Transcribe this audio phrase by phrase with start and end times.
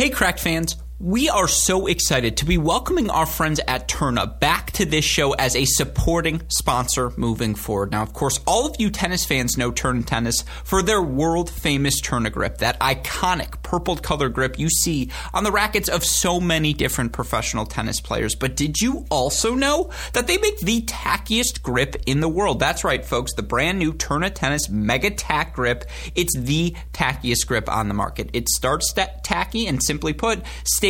[0.00, 0.78] Hey, Cracked fans.
[1.02, 5.32] We are so excited to be welcoming our friends at Tourna back to this show
[5.32, 7.90] as a supporting sponsor moving forward.
[7.90, 12.02] Now, of course, all of you tennis fans know Tourna Tennis for their world famous
[12.02, 16.74] Tourna grip, that iconic purple color grip you see on the rackets of so many
[16.74, 18.34] different professional tennis players.
[18.34, 22.60] But did you also know that they make the tackiest grip in the world?
[22.60, 23.32] That's right, folks.
[23.32, 25.86] The brand new Tourna Tennis Mega Tack grip.
[26.14, 28.28] It's the tackiest grip on the market.
[28.34, 30.89] It starts tacky and simply put, stays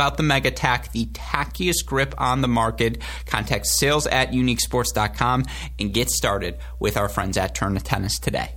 [0.00, 3.02] about the Mega Tack, the tackiest grip on the market.
[3.26, 5.44] Contact sales at uniquesports.com
[5.78, 8.54] and get started with our friends at Tourna Tennis today.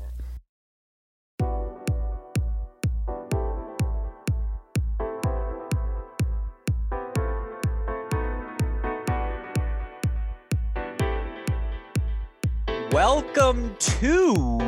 [12.94, 14.60] Welcome to.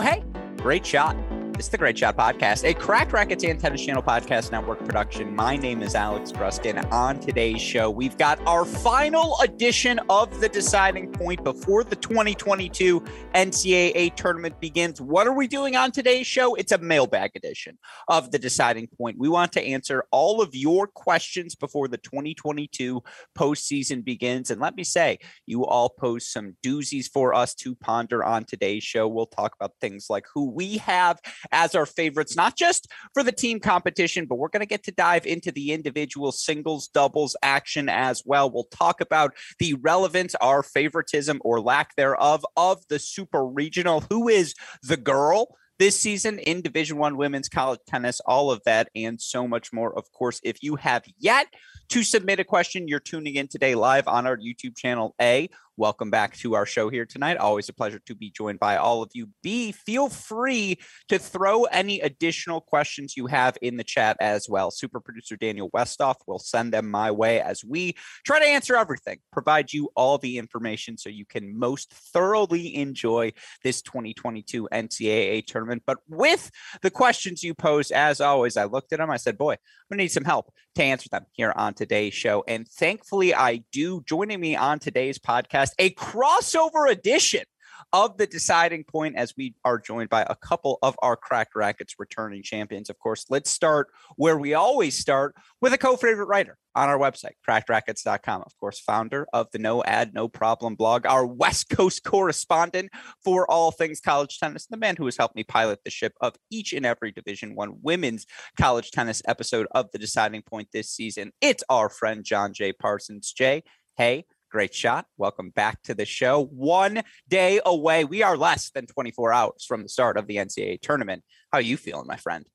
[0.00, 0.22] Hey,
[0.58, 1.16] great shot.
[1.56, 5.36] It's the Great Shot Podcast, a Crack Rackets and Tennis Channel Podcast Network production.
[5.36, 6.90] My name is Alex Gruskin.
[6.90, 13.00] On today's show, we've got our final edition of the deciding point before the 2022
[13.36, 15.00] NCAA tournament begins.
[15.00, 16.56] What are we doing on today's show?
[16.56, 17.78] It's a mailbag edition
[18.08, 19.16] of the deciding point.
[19.16, 23.00] We want to answer all of your questions before the 2022
[23.38, 24.50] postseason begins.
[24.50, 28.82] And let me say, you all post some doozies for us to ponder on today's
[28.82, 29.06] show.
[29.06, 31.20] We'll talk about things like who we have
[31.52, 34.92] as our favorites, not just for the team competition, but we're going to get to
[34.92, 38.50] dive into the individual singles, doubles action as well.
[38.50, 44.04] We'll talk about the relevance, our favoritism or lack thereof of the super regional.
[44.10, 45.56] Who is the girl?
[45.80, 49.92] this season in division one women's college tennis all of that and so much more
[49.98, 51.48] of course if you have yet
[51.90, 55.14] to submit a question, you're tuning in today live on our YouTube channel.
[55.20, 57.36] A, welcome back to our show here tonight.
[57.36, 59.28] Always a pleasure to be joined by all of you.
[59.42, 64.70] B, feel free to throw any additional questions you have in the chat as well.
[64.70, 69.18] Super producer Daniel Westoff will send them my way as we try to answer everything,
[69.32, 73.32] provide you all the information so you can most thoroughly enjoy
[73.62, 75.82] this 2022 NCAA tournament.
[75.86, 76.50] But with
[76.82, 79.10] the questions you posed, as always, I looked at them.
[79.10, 79.58] I said, boy, I'm
[79.90, 82.44] going to need some help to answer them here on today's show.
[82.46, 84.02] And thankfully, I do.
[84.06, 87.44] Joining me on today's podcast, a crossover edition
[87.92, 91.94] of the deciding point as we are joined by a couple of our cracked rackets
[91.98, 92.90] returning champions.
[92.90, 97.34] Of course, let's start where we always start with a co-favorite writer on our website,
[97.48, 98.42] crackedrackets.com.
[98.44, 102.90] Of course, founder of the No Ad, No Problem blog, our West Coast correspondent
[103.22, 106.34] for all things college tennis, the man who has helped me pilot the ship of
[106.50, 108.26] each and every Division One women's
[108.58, 111.32] college tennis episode of the deciding point this season.
[111.40, 112.72] It's our friend John J.
[112.72, 113.32] Parsons.
[113.32, 113.62] Jay,
[113.96, 115.06] hey, Great shot.
[115.16, 116.44] Welcome back to the show.
[116.44, 118.04] One day away.
[118.04, 121.24] We are less than 24 hours from the start of the NCAA tournament.
[121.50, 122.46] How are you feeling, my friend?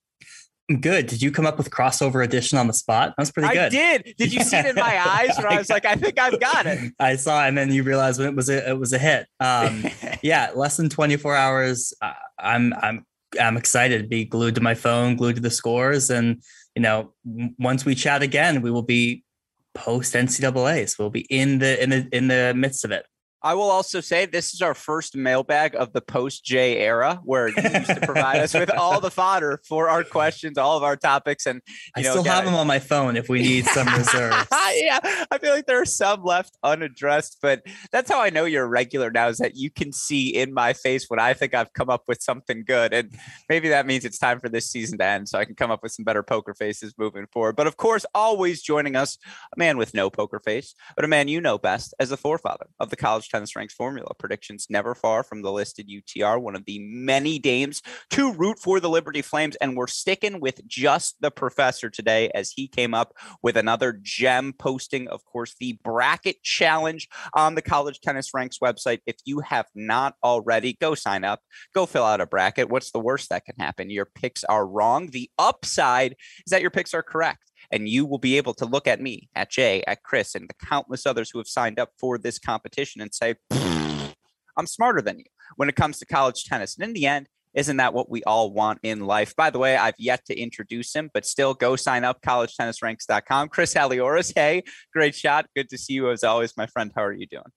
[0.80, 1.08] Good.
[1.08, 3.16] Did you come up with crossover edition on the spot?
[3.18, 3.66] That's pretty good.
[3.66, 4.16] I did.
[4.18, 6.66] Did you see it in my eyes where I was like, I think I've got
[6.68, 6.94] it.
[7.02, 9.28] I saw, and then you realized it was a, it was a hit.
[9.42, 9.84] Um,
[10.22, 11.94] yeah, less than 24 hours.
[12.02, 13.06] Uh, I'm I'm
[13.38, 16.42] I'm excited to be glued to my phone, glued to the scores, and
[16.78, 19.26] you know, once we chat again, we will be
[19.74, 20.90] post NCAA.
[20.90, 23.06] So we'll be in the in the in the midst of it.
[23.42, 27.48] I will also say this is our first mailbag of the post J era, where
[27.48, 30.98] you used to provide us with all the fodder for our questions, all of our
[30.98, 31.62] topics, and
[31.96, 34.48] I know, still have them on my phone if we need some reserves.
[34.52, 35.00] yeah,
[35.32, 38.68] I feel like there are some left unaddressed, but that's how I know you're a
[38.68, 39.30] regular now.
[39.30, 42.22] Is that you can see in my face when I think I've come up with
[42.22, 43.16] something good, and
[43.48, 45.82] maybe that means it's time for this season to end, so I can come up
[45.82, 47.56] with some better poker faces moving forward.
[47.56, 49.18] But of course, always joining us,
[49.56, 52.68] a man with no poker face, but a man you know best as the forefather
[52.82, 54.14] of the college tennis ranks formula.
[54.18, 57.82] Predictions never far from the listed UTR, one of the many dames
[58.12, 59.56] to root for the Liberty Flames.
[59.58, 64.54] And we're sticking with just the professor today as he came up with another gem
[64.54, 69.00] posting, of course, the bracket challenge on the college tennis ranks website.
[69.06, 71.42] If you have not already, go sign up,
[71.74, 72.70] go fill out a bracket.
[72.70, 73.90] What's the worst that can happen?
[73.90, 75.08] Your picks are wrong.
[75.08, 76.14] The upside
[76.46, 79.30] is that your picks are correct and you will be able to look at me,
[79.36, 83.02] at Jay, at Chris, and the countless others who have signed up for this competition
[83.02, 85.26] and say, I'm smarter than you
[85.56, 86.76] when it comes to college tennis.
[86.76, 89.36] And in the end, isn't that what we all want in life?
[89.36, 93.50] By the way, I've yet to introduce him, but still go sign up, collegetennisranks.com.
[93.50, 94.64] Chris Halioris, hey,
[94.94, 95.48] great shot.
[95.56, 96.92] Good to see you as always, my friend.
[96.96, 97.52] How are you doing?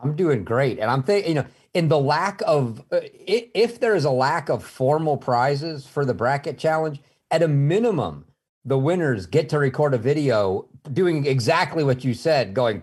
[0.00, 0.78] I'm doing great.
[0.78, 4.48] And I'm thinking, you know, in the lack of, uh, if there is a lack
[4.48, 7.00] of formal prizes for the bracket challenge,
[7.30, 8.24] at a minimum,
[8.64, 12.82] the winners get to record a video doing exactly what you said, going,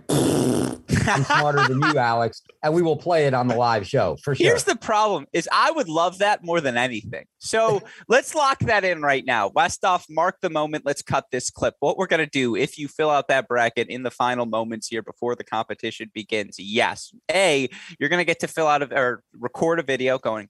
[1.08, 4.36] I'm smarter than you, Alex, and we will play it on the live show for
[4.36, 4.48] sure.
[4.48, 7.26] Here's the problem: is I would love that more than anything.
[7.40, 9.50] So let's lock that in right now.
[9.50, 10.86] Westoff, mark the moment.
[10.86, 11.76] Let's cut this clip.
[11.80, 15.02] What we're gonna do if you fill out that bracket in the final moments here
[15.02, 16.58] before the competition begins?
[16.60, 17.70] Yes, a
[18.00, 20.50] you're gonna get to fill out a, or record a video going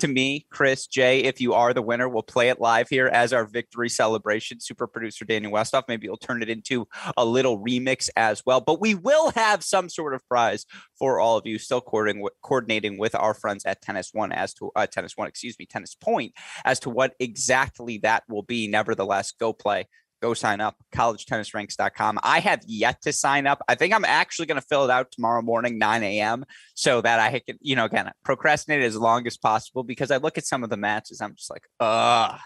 [0.00, 3.32] to me, Chris, Jay, if you are the winner, we'll play it live here as
[3.32, 4.60] our victory celebration.
[4.60, 5.84] Super producer Daniel Westoff.
[5.88, 6.86] Maybe you'll turn it into
[7.16, 8.60] a little remix as well.
[8.60, 10.66] But we will have some sort of prize
[10.98, 11.58] for all of you.
[11.58, 15.66] Still coordinating, with our friends at Tennis One as to uh, Tennis One, excuse me,
[15.66, 16.32] Tennis Point
[16.64, 18.68] as to what exactly that will be.
[18.68, 19.86] Nevertheless, go play
[20.24, 23.60] go sign up collegetennisranks.com i have yet to sign up.
[23.68, 26.44] I think i'm actually going to fill it out tomorrow morning 9 a.m
[26.74, 30.38] so that i can you know again procrastinate as long as possible because i look
[30.38, 32.38] at some of the matches i'm just like uh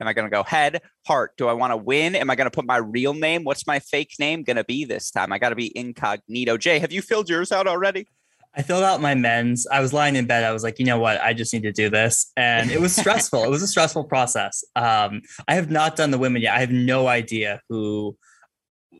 [0.00, 2.14] am i going to go head heart do i want to win?
[2.14, 4.84] Am i going to put my real name what's my fake name going to be
[4.84, 5.32] this time?
[5.32, 6.56] I got to be incognito.
[6.56, 8.06] Jay have you filled yours out already
[8.56, 9.66] I filled out my men's.
[9.66, 10.44] I was lying in bed.
[10.44, 11.20] I was like, you know what?
[11.20, 12.30] I just need to do this.
[12.36, 13.42] And it was stressful.
[13.42, 14.64] it was a stressful process.
[14.76, 16.54] Um, I have not done the women yet.
[16.54, 18.16] I have no idea who,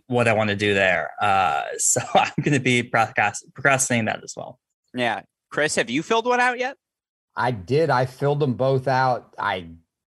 [0.06, 1.12] what I want to do there.
[1.20, 4.58] Uh, so I'm going to be procrastinating that as well.
[4.92, 5.22] Yeah.
[5.50, 6.76] Chris, have you filled one out yet?
[7.36, 7.90] I did.
[7.90, 9.34] I filled them both out.
[9.38, 9.68] I,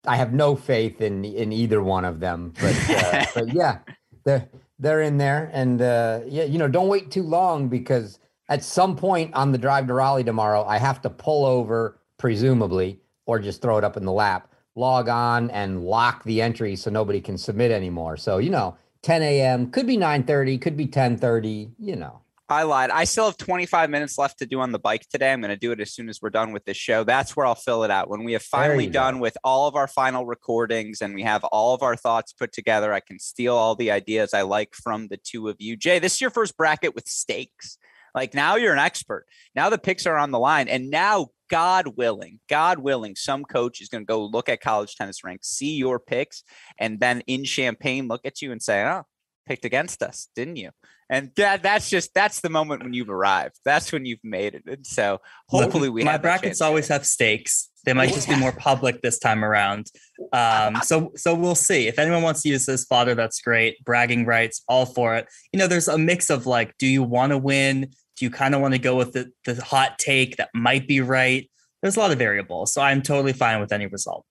[0.04, 3.78] I have no faith in, in either one of them, but, uh, but yeah,
[4.24, 4.48] they're,
[4.80, 5.48] they're in there.
[5.52, 8.18] And, uh, yeah, you know, don't wait too long because,
[8.48, 13.00] at some point on the drive to Raleigh tomorrow, I have to pull over, presumably,
[13.26, 16.90] or just throw it up in the lap, log on and lock the entry so
[16.90, 18.16] nobody can submit anymore.
[18.16, 19.70] So, you know, 10 a.m.
[19.70, 22.20] could be 9:30, could be 10:30, you know.
[22.50, 22.88] I lied.
[22.88, 25.32] I still have 25 minutes left to do on the bike today.
[25.32, 27.04] I'm going to do it as soon as we're done with this show.
[27.04, 28.08] That's where I'll fill it out.
[28.08, 29.20] When we have finally done go.
[29.20, 32.90] with all of our final recordings and we have all of our thoughts put together,
[32.94, 35.76] I can steal all the ideas I like from the two of you.
[35.76, 37.76] Jay, this is your first bracket with stakes.
[38.14, 39.26] Like now you're an expert.
[39.54, 40.68] Now the picks are on the line.
[40.68, 44.96] And now, God willing, God willing, some coach is going to go look at college
[44.96, 46.44] tennis ranks, see your picks,
[46.78, 49.04] and then in Champaign look at you and say, oh,
[49.46, 50.70] picked against us, didn't you?
[51.10, 53.56] And that that's just that's the moment when you've arrived.
[53.64, 54.64] That's when you've made it.
[54.66, 57.70] And so hopefully we my brackets always have stakes.
[57.88, 59.90] They might just be more public this time around.
[60.34, 61.88] Um, so so we'll see.
[61.88, 63.82] If anyone wants to use this fodder, that's great.
[63.82, 65.26] Bragging rights, all for it.
[65.54, 67.88] You know, there's a mix of like, do you want to win?
[68.18, 71.00] Do you kind of want to go with the, the hot take that might be
[71.00, 71.50] right?
[71.80, 72.74] There's a lot of variables.
[72.74, 74.26] So I'm totally fine with any result.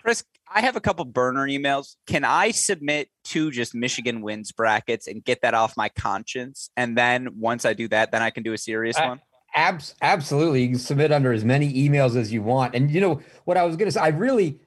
[0.00, 1.96] Chris, I have a couple burner emails.
[2.06, 6.70] Can I submit two just Michigan wins brackets and get that off my conscience?
[6.78, 9.20] And then once I do that, then I can do a serious one?
[9.54, 10.62] Abs- absolutely.
[10.62, 12.74] You can submit under as many emails as you want.
[12.74, 14.00] And you know what I was going to say?
[14.00, 14.58] I really,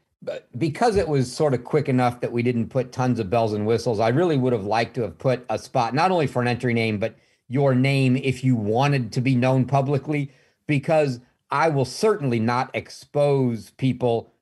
[0.57, 3.65] because it was sort of quick enough that we didn't put tons of bells and
[3.65, 6.47] whistles, I really would have liked to have put a spot, not only for an
[6.47, 7.15] entry name, but
[7.47, 10.31] your name if you wanted to be known publicly,
[10.67, 11.19] because
[11.51, 14.33] I will certainly not expose people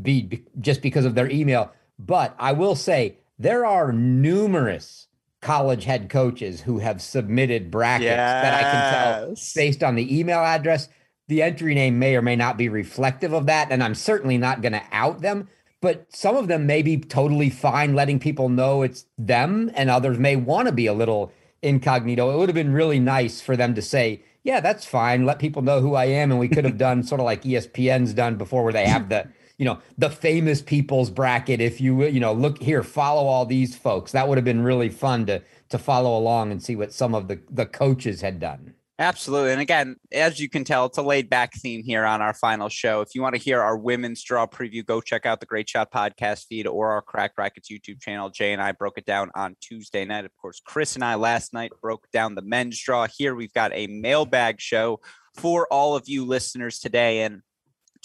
[0.00, 1.72] be just because of their email.
[1.98, 5.06] But I will say there are numerous
[5.46, 8.42] college head coaches who have submitted brackets yes.
[8.42, 10.88] that I can tell based on the email address.
[11.28, 14.60] The entry name may or may not be reflective of that, and I'm certainly not
[14.60, 15.48] going to out them.
[15.80, 20.18] But some of them may be totally fine letting people know it's them, and others
[20.18, 22.32] may want to be a little incognito.
[22.32, 25.26] It would have been really nice for them to say, yeah, that's fine.
[25.26, 26.32] Let people know who I am.
[26.32, 29.28] And we could have done sort of like ESPN's done before where they have the
[29.58, 33.76] you know the famous people's bracket if you you know look here follow all these
[33.76, 37.14] folks that would have been really fun to to follow along and see what some
[37.14, 39.52] of the the coaches had done Absolutely.
[39.52, 42.70] And again, as you can tell, it's a laid back theme here on our final
[42.70, 43.02] show.
[43.02, 45.92] If you want to hear our women's draw preview, go check out the Great Shot
[45.92, 48.30] podcast feed or our Crack Rackets YouTube channel.
[48.30, 50.24] Jay and I broke it down on Tuesday night.
[50.24, 53.06] Of course, Chris and I last night broke down the men's draw.
[53.06, 55.00] Here we've got a mailbag show
[55.34, 57.20] for all of you listeners today.
[57.20, 57.42] And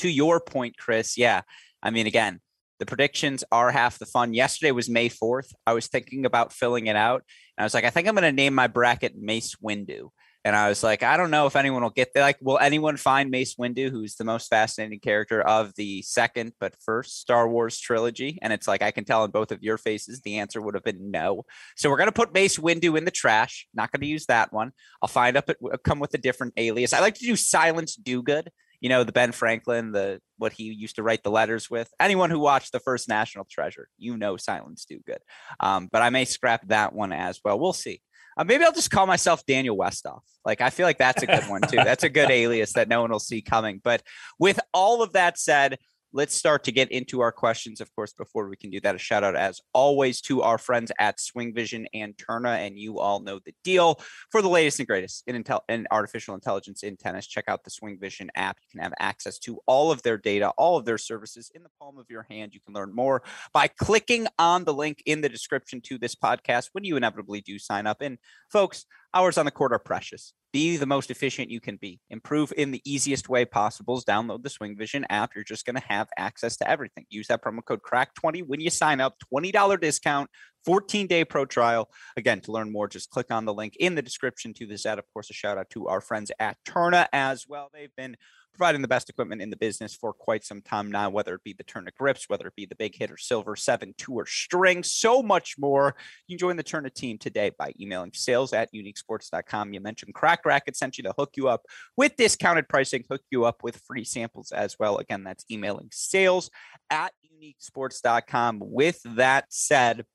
[0.01, 1.41] to your point, Chris, yeah,
[1.81, 2.39] I mean, again,
[2.79, 4.33] the predictions are half the fun.
[4.33, 5.53] Yesterday was May 4th.
[5.67, 7.23] I was thinking about filling it out.
[7.55, 10.09] And I was like, I think I'm going to name my bracket Mace Windu.
[10.43, 12.23] And I was like, I don't know if anyone will get there.
[12.23, 16.73] Like, will anyone find Mace Windu, who's the most fascinating character of the second but
[16.83, 18.39] first Star Wars trilogy?
[18.41, 20.83] And it's like, I can tell in both of your faces, the answer would have
[20.83, 21.45] been no.
[21.75, 23.67] So we're going to put Mace Windu in the trash.
[23.75, 24.71] Not going to use that one.
[25.03, 26.93] I'll find up it, come with a different alias.
[26.93, 28.47] I like to do Silence Dogood.
[28.81, 31.89] You know, the Ben Franklin, the what he used to write the letters with.
[31.99, 35.19] Anyone who watched the first National Treasure, you know Silence Dogood.
[35.59, 37.59] Um, but I may scrap that one as well.
[37.59, 38.01] We'll see.
[38.37, 40.21] Uh, maybe I'll just call myself Daniel Westoff.
[40.45, 41.75] Like I feel like that's a good one too.
[41.83, 43.79] That's a good alias that no one will see coming.
[43.83, 44.01] But
[44.39, 45.77] with all of that said,
[46.13, 47.79] let's start to get into our questions.
[47.79, 50.91] Of course, before we can do that, a shout out as always to our friends
[50.99, 52.57] at Swing Vision and Tourna.
[52.57, 53.99] And you all know the deal
[54.29, 57.27] for the latest and greatest in, intel- in artificial intelligence in tennis.
[57.27, 58.57] Check out the Swing Vision app.
[58.61, 61.69] You can have access to all of their data, all of their services in the
[61.79, 62.53] palm of your hand.
[62.53, 66.69] You can learn more by clicking on the link in the description to this podcast
[66.73, 68.01] when you inevitably do sign up.
[68.01, 68.17] And
[68.51, 70.33] folks, hours on the court are precious.
[70.53, 71.99] Be the most efficient you can be.
[72.09, 74.01] Improve in the easiest way possible.
[74.01, 75.31] Download the Swing Vision app.
[75.33, 77.05] You're just going to have access to everything.
[77.09, 79.15] Use that promo code CRACK20 when you sign up.
[79.33, 80.29] $20 discount,
[80.65, 81.89] 14 day pro trial.
[82.17, 84.99] Again, to learn more, just click on the link in the description to this ad.
[84.99, 87.69] Of course, a shout out to our friends at Tourna as well.
[87.73, 88.17] They've been
[88.53, 91.53] providing the best equipment in the business for quite some time now, whether it be
[91.53, 95.55] the Tourna grips, whether it be the big hitter silver seven tour string, so much
[95.57, 95.95] more.
[96.27, 99.73] You can join the Tourna team today by emailing sales at uniquesports.com.
[99.73, 101.63] You mentioned Crack Racket sent you to hook you up
[101.97, 104.97] with discounted pricing, hook you up with free samples as well.
[104.97, 106.49] Again, that's emailing sales
[106.89, 108.59] at uniquesports.com.
[108.61, 110.05] With that said,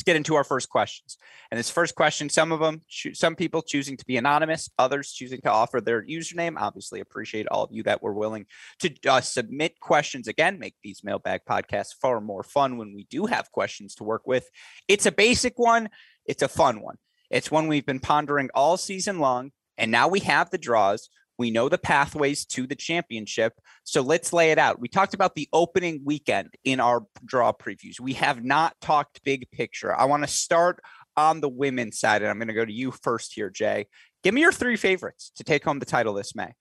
[0.00, 1.18] let's get into our first questions.
[1.50, 2.80] And this first question, some of them,
[3.12, 6.54] some people choosing to be anonymous, others choosing to offer their username.
[6.56, 8.46] Obviously, appreciate all of you that were willing
[8.78, 10.26] to uh, submit questions.
[10.26, 14.26] Again, make these mailbag podcasts far more fun when we do have questions to work
[14.26, 14.48] with.
[14.88, 15.90] It's a basic one,
[16.24, 16.96] it's a fun one.
[17.28, 19.52] It's one we've been pondering all season long.
[19.76, 21.10] And now we have the draws.
[21.40, 23.54] We know the pathways to the championship.
[23.84, 24.78] So let's lay it out.
[24.78, 27.98] We talked about the opening weekend in our draw previews.
[27.98, 29.98] We have not talked big picture.
[29.98, 30.80] I want to start
[31.16, 33.86] on the women's side, and I'm going to go to you first here, Jay.
[34.22, 36.52] Give me your three favorites to take home the title this May.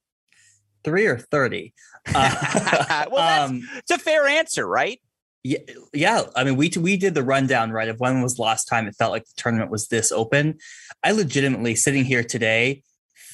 [0.85, 1.73] Three or 30?
[2.15, 5.01] Uh, well, that's, um, it's a fair answer, right?
[5.43, 5.59] Yeah,
[5.93, 6.21] yeah.
[6.37, 9.11] I mean, we we did the rundown right of when was last time it felt
[9.11, 10.57] like the tournament was this open.
[11.03, 12.83] I legitimately sitting here today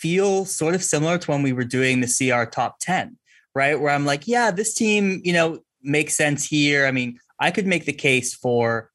[0.06, 3.18] feel sort of similar to when we were doing the CR top 10,
[3.56, 3.80] right?
[3.80, 6.86] Where I'm like, yeah, this team, you know, makes sense here.
[6.86, 8.92] I mean, I could make the case for,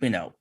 [0.00, 0.34] you know,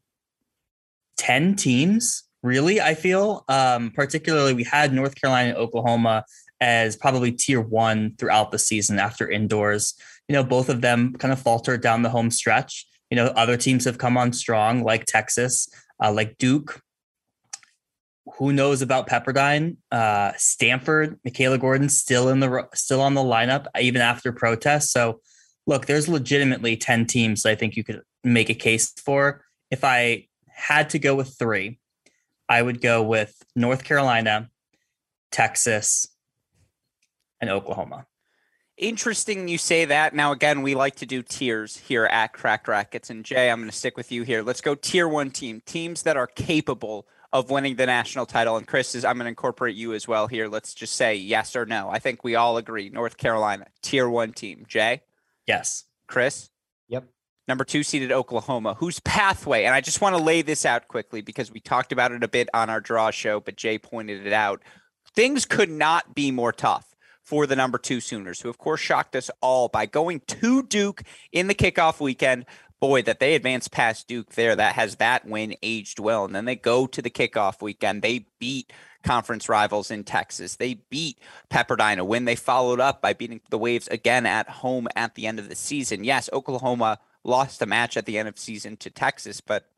[1.18, 3.46] 10 teams, really, I feel.
[3.48, 6.26] Um, particularly, we had North Carolina and Oklahoma
[6.60, 9.94] as probably tier one throughout the season after indoors.
[10.28, 12.88] You know, both of them kind of faltered down the home stretch.
[13.12, 15.70] You know, other teams have come on strong, like Texas,
[16.04, 16.82] uh, like Duke,
[18.36, 19.78] who knows about Pepperdine?
[19.92, 24.92] Uh, Stanford, Michaela Gordon still in the still on the lineup even after protests.
[24.92, 25.22] So,
[25.66, 29.44] look, there's legitimately ten teams I think you could make a case for.
[29.72, 31.80] If I had to go with three,
[32.50, 34.50] I would go with North Carolina,
[35.32, 36.08] Texas,
[37.40, 38.06] and Oklahoma.
[38.78, 40.14] Interesting you say that.
[40.14, 43.10] Now, again, we like to do tiers here at Cracked Rackets.
[43.10, 44.44] And Jay, I'm going to stick with you here.
[44.44, 47.08] Let's go tier one team, teams that are capable
[47.38, 48.58] of winning the national title.
[48.58, 50.48] And Chris is, I'm going to incorporate you as well here.
[50.48, 51.90] Let's just say yes or no.
[51.90, 52.90] I think we all agree.
[52.90, 54.66] North Carolina, tier one team.
[54.68, 55.02] Jay?
[55.46, 55.84] Yes.
[56.08, 56.50] Chris?
[56.88, 57.06] Yep.
[57.48, 61.22] Number two seeded Oklahoma, whose pathway, and I just want to lay this out quickly
[61.22, 64.34] because we talked about it a bit on our draw show, but Jay pointed it
[64.34, 64.62] out.
[65.16, 69.16] Things could not be more tough for the number two Sooners, who of course shocked
[69.16, 72.46] us all by going to Duke in the kickoff weekend,
[72.80, 76.26] boy, that they advance past Duke there, that has that win aged well.
[76.26, 78.02] And then they go to the kickoff weekend.
[78.02, 78.72] They beat
[79.04, 80.56] conference rivals in Texas.
[80.56, 81.20] They beat
[81.50, 85.28] Pepperdine, a win they followed up by beating the Waves again at home at the
[85.28, 86.04] end of the season.
[86.04, 89.70] Yes, Oklahoma lost a match at the end of season to Texas, but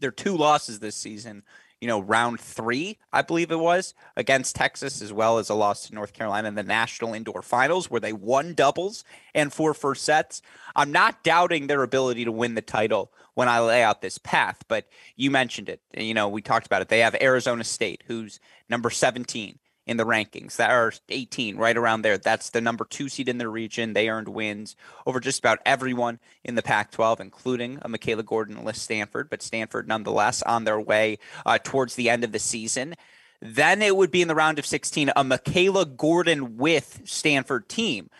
[0.00, 1.44] their two losses this season
[1.84, 5.86] you know, round three, I believe it was, against Texas, as well as a loss
[5.86, 10.02] to North Carolina in the national indoor finals, where they won doubles and four first
[10.02, 10.40] sets.
[10.74, 14.64] I'm not doubting their ability to win the title when I lay out this path,
[14.66, 15.82] but you mentioned it.
[15.94, 16.88] You know, we talked about it.
[16.88, 20.56] They have Arizona State, who's number 17 in the rankings.
[20.56, 22.18] That are 18 right around there.
[22.18, 23.92] That's the number two seed in the region.
[23.92, 24.76] They earned wins
[25.06, 29.42] over just about everyone in the pac 12 including a michaela gordon list stanford but
[29.42, 32.94] stanford nonetheless on their way uh, towards the end of the season.
[33.40, 38.10] Then it would be in the round of 16 a michaela gordon with stanford team.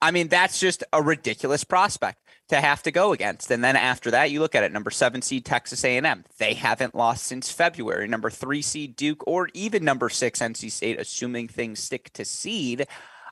[0.00, 2.20] I mean that's just a ridiculous prospect
[2.50, 3.50] to have to go against.
[3.50, 6.24] And then after that, you look at it, number seven seed Texas A&M.
[6.38, 8.06] They haven't lost since February.
[8.06, 12.86] Number three seed Duke, or even number six NC State, assuming things stick to seed.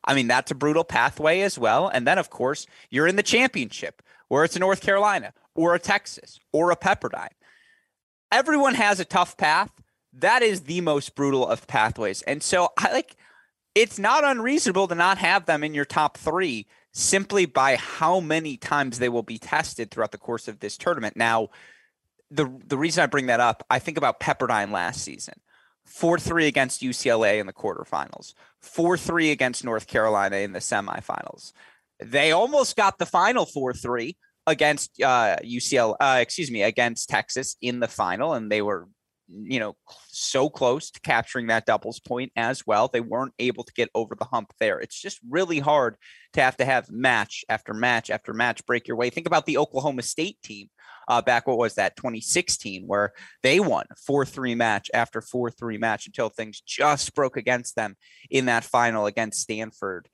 [0.05, 1.89] I mean, that's a brutal pathway as well.
[1.89, 5.79] And then, of course, you're in the championship, where it's a North Carolina or a
[5.79, 7.29] Texas or a Pepperdine.
[8.31, 9.73] Everyone has a tough path.
[10.13, 12.23] That is the most brutal of pathways.
[12.23, 13.17] And so I like
[13.75, 16.67] it's not unreasonable to not have them in your top three
[16.99, 21.17] simply by how many times they will be tested throughout the course of this tournament.
[21.17, 21.49] Now,
[22.31, 25.35] the the reason I bring that up, I think about Pepperdine last season.
[25.89, 31.53] 4-3 against UCLA in the quarterfinals, 4-3 against North Carolina in the semifinals.
[31.99, 34.15] They almost got the final 4-3
[34.47, 38.87] against uh, UCLA, uh, excuse me, against Texas in the final, and they were
[39.31, 39.77] you know,
[40.09, 42.89] so close to capturing that doubles point as well.
[42.89, 44.81] They weren't able to get over the hump there.
[44.81, 45.97] It's just really hard
[46.33, 49.11] to have to have match after match after match break your way.
[49.11, 50.69] Think about the Oklahoma State team
[51.09, 55.79] uh, back, what was that, 2016, where they won 4 3 match after 4 3
[55.79, 57.97] match until things just broke against them
[58.31, 60.09] in that final against Stanford.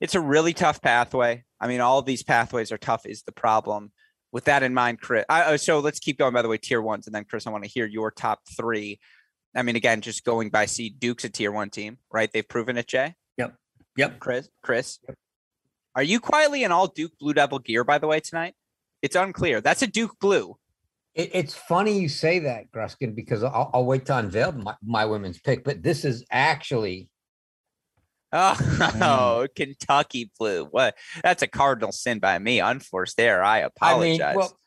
[0.00, 1.44] It's a really tough pathway.
[1.60, 3.92] I mean, all these pathways are tough, is the problem
[4.32, 5.24] with that in mind, Chris.
[5.28, 6.32] I, uh, so let's keep going.
[6.32, 8.98] By the way, tier ones, and then Chris, I want to hear your top three.
[9.54, 12.30] I mean, again, just going by seed, Duke's a tier one team, right?
[12.32, 13.14] They've proven it, Jay.
[13.36, 13.54] Yep.
[13.96, 14.18] Yep.
[14.18, 15.16] Chris, Chris, yep.
[15.94, 17.84] are you quietly in all Duke Blue Devil gear?
[17.84, 18.54] By the way, tonight,
[19.02, 19.60] it's unclear.
[19.60, 20.56] That's a Duke Blue.
[21.14, 25.04] It, it's funny you say that, Gruskin, because I'll, I'll wait to unveil my, my
[25.04, 25.64] women's pick.
[25.64, 27.10] But this is actually
[28.32, 29.54] Oh, mm.
[29.56, 30.64] Kentucky blue.
[30.64, 30.96] What?
[31.22, 32.60] That's a cardinal sin by me.
[32.60, 33.42] Unforced there.
[33.42, 34.20] I apologize.
[34.20, 34.58] I mean, well,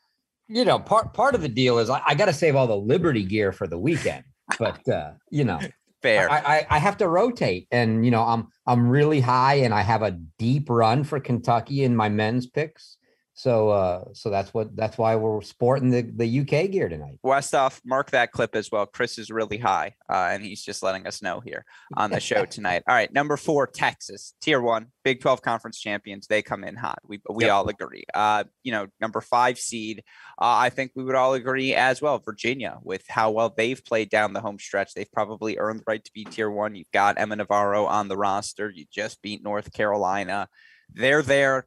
[0.48, 2.76] you know, part part of the deal is I, I got to save all the
[2.76, 4.24] Liberty gear for the weekend,
[4.58, 5.58] but uh, you know,
[6.02, 6.30] fair.
[6.30, 9.82] I, I, I have to rotate, and you know, I'm I'm really high, and I
[9.82, 12.98] have a deep run for Kentucky in my men's picks.
[13.38, 17.18] So uh so that's what that's why we're sporting the, the UK gear tonight.
[17.22, 18.86] Westoff, mark that clip as well.
[18.86, 22.46] Chris is really high, uh, and he's just letting us know here on the show
[22.46, 22.82] tonight.
[22.88, 26.26] All right, number four, Texas, tier one, Big 12 conference champions.
[26.26, 26.98] They come in hot.
[27.06, 27.52] We we yep.
[27.52, 28.04] all agree.
[28.14, 30.02] Uh, you know, number five seed,
[30.40, 32.18] uh, I think we would all agree as well.
[32.18, 36.02] Virginia, with how well they've played down the home stretch, they've probably earned the right
[36.02, 36.74] to be tier one.
[36.74, 38.72] You've got Emma Navarro on the roster.
[38.74, 40.48] You just beat North Carolina.
[40.94, 41.66] They're there.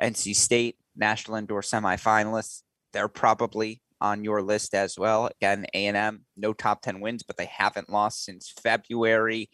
[0.00, 2.62] NC State, national indoor semifinalists.
[2.92, 5.30] They're probably on your list as well.
[5.40, 9.48] Again, A&M, no top 10 wins, but they haven't lost since February.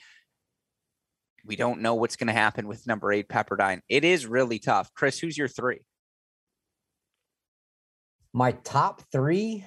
[1.45, 3.81] We don't know what's going to happen with number eight Pepperdine.
[3.89, 4.91] It is really tough.
[4.95, 5.81] Chris, who's your three?
[8.33, 9.65] My top three,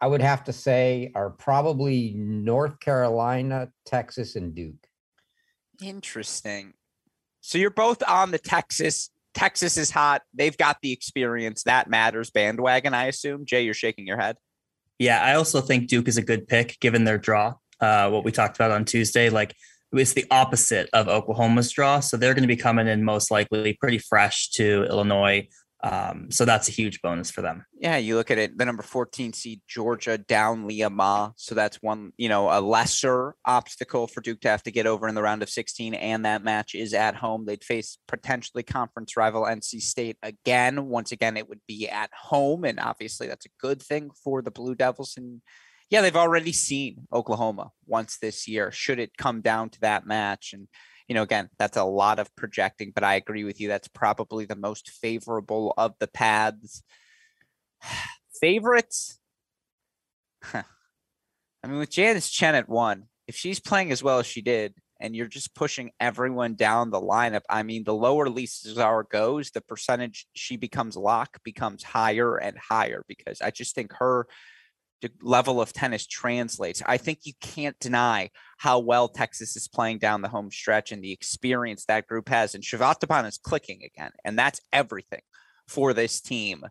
[0.00, 4.86] I would have to say, are probably North Carolina, Texas, and Duke.
[5.82, 6.74] Interesting.
[7.40, 10.22] So you're both on the Texas Texas is hot.
[10.32, 11.62] They've got the experience.
[11.64, 12.30] That matters.
[12.30, 13.44] Bandwagon, I assume.
[13.44, 14.36] Jay, you're shaking your head.
[14.98, 17.54] Yeah, I also think Duke is a good pick given their draw.
[17.78, 19.54] Uh, what we talked about on Tuesday, like
[19.92, 22.00] it's the opposite of Oklahoma's draw.
[22.00, 25.46] So they're going to be coming in most likely pretty fresh to Illinois.
[25.82, 27.64] Um, so that's a huge bonus for them.
[27.78, 31.32] Yeah, you look at it, the number 14 seed Georgia down Liam Ma.
[31.36, 35.06] So that's one, you know, a lesser obstacle for Duke to have to get over
[35.06, 35.94] in the round of 16.
[35.94, 37.44] And that match is at home.
[37.44, 40.86] They'd face potentially conference rival NC State again.
[40.86, 42.64] Once again, it would be at home.
[42.64, 45.14] And obviously that's a good thing for the Blue Devils.
[45.16, 45.42] And
[45.90, 48.72] yeah, they've already seen Oklahoma once this year.
[48.72, 50.52] Should it come down to that match?
[50.52, 50.68] And
[51.08, 53.68] you know, again, that's a lot of projecting, but I agree with you.
[53.68, 56.82] That's probably the most favorable of the paths.
[58.40, 59.18] Favorites?
[60.52, 60.64] I
[61.66, 65.14] mean, with Janice Tjen at one, if she's playing as well as she did, and
[65.14, 69.60] you're just pushing everyone down the lineup, I mean, the lower Lisa Zaar goes, the
[69.60, 74.26] percentage she becomes lock becomes higher and higher because I just think her
[75.20, 76.82] level of tennis translates.
[76.86, 81.02] I think you can't deny how well Texas is playing down the home stretch and
[81.02, 82.54] the experience that group has.
[82.54, 85.22] And Srivattopan is clicking again, and that's everything
[85.68, 86.64] for this team.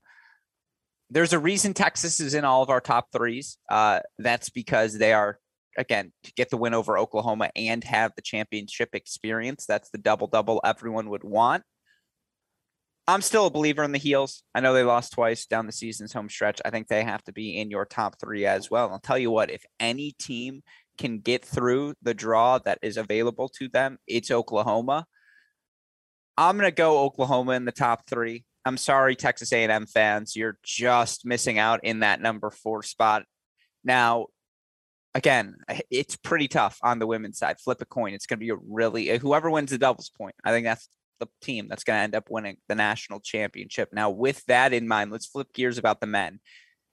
[1.09, 3.57] There's a reason Texas is in all of our top threes.
[3.69, 5.39] Uh, that's because they are,
[5.77, 9.65] again, to get the win over Oklahoma and have the championship experience.
[9.67, 11.63] That's the double double everyone would want.
[13.07, 14.41] I'm still a believer in the heels.
[14.55, 16.59] I know they lost twice down the season's home stretch.
[16.65, 18.89] I think they have to be in your top three as well.
[18.89, 20.63] I'll tell you what, if any team
[20.97, 25.05] can get through the draw that is available to them, it's Oklahoma.
[26.37, 28.43] I'm going to go Oklahoma in the top three.
[28.65, 33.23] I'm sorry, Texas A&M fans, you're just missing out in that number four spot.
[33.83, 34.27] Now,
[35.13, 35.57] again,
[35.91, 37.59] it's pretty tough on the women's side.
[37.59, 38.13] Flip a coin.
[38.15, 40.33] It's going to be a really whoever wins the doubles point.
[40.43, 40.89] I think that's
[41.19, 43.89] the team that's going to end up winning the national championship.
[43.93, 46.39] Now, with that in mind, let's flip gears about the men.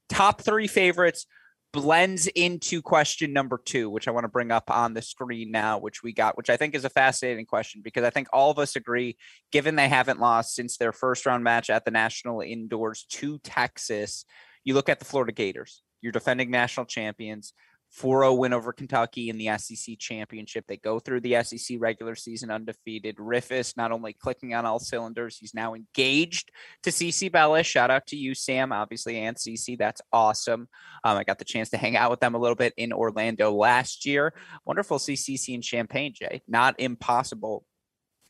[0.09, 1.27] Top three favorites
[1.73, 5.79] blends into question number two, which I want to bring up on the screen now,
[5.79, 8.59] which we got, which I think is a fascinating question because I think all of
[8.59, 9.17] us agree,
[9.51, 14.27] given they haven't lost since their first round match at the national indoors to Texas,
[14.65, 17.55] you look at the Florida Gators, you're defending national champions.
[17.99, 20.65] 4-0 win over Kentucky in the SEC championship.
[20.67, 23.17] They go through the SEC regular season undefeated.
[23.17, 26.51] Riffice not only clicking on all cylinders, he's now engaged
[26.85, 27.67] to CiCi Bellis.
[27.67, 29.77] Shout out to you, Sam, obviously, and CC.
[29.77, 30.69] That's awesome.
[31.05, 33.53] Um, I got the chance to hang out with them a little bit in Orlando
[33.53, 34.33] last year.
[34.65, 36.43] Wonderful CCC in Champaign, Jay.
[36.49, 37.65] Not impossible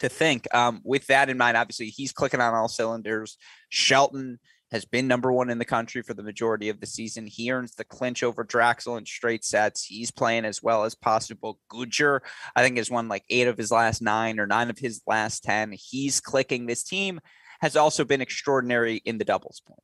[0.01, 0.53] to think.
[0.53, 3.39] Um, with that in mind, obviously, he's clicking on all cylinders.
[3.69, 4.41] Shelton
[4.73, 7.27] has been number one in the country for the majority of the season.
[7.27, 9.85] He earns the clinch over Draxl in straight sets.
[9.85, 11.61] He's playing as well as possible.
[11.69, 12.23] Goodger,
[12.57, 15.45] I think, has won like eight of his last nine or nine of his last
[15.45, 15.75] 10.
[15.79, 16.65] He's clicking.
[16.65, 17.21] This team
[17.61, 19.83] has also been extraordinary in the doubles point.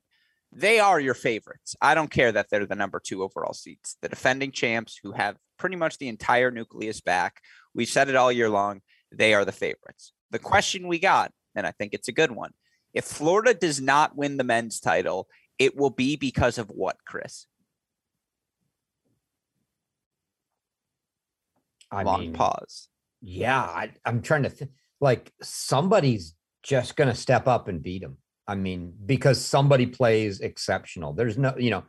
[0.51, 1.77] They are your favorites.
[1.83, 3.99] I don't care that they're the number two overall seats.
[4.01, 7.43] The defending champs who have pretty much the entire nucleus back.
[7.75, 8.81] We've said it all year long.
[9.13, 10.15] They are the favorites.
[10.31, 12.53] The question we got, and I think it's a good one
[12.95, 17.47] if Florida does not win the men's title, it will be because of what, Chris?
[21.91, 22.89] I Long mean, pause.
[23.21, 24.71] Yeah, I, I'm trying to think.
[25.01, 28.19] Like somebody's just going to step up and beat them.
[28.47, 31.13] I mean, because somebody plays exceptional.
[31.13, 31.85] There's no, you know,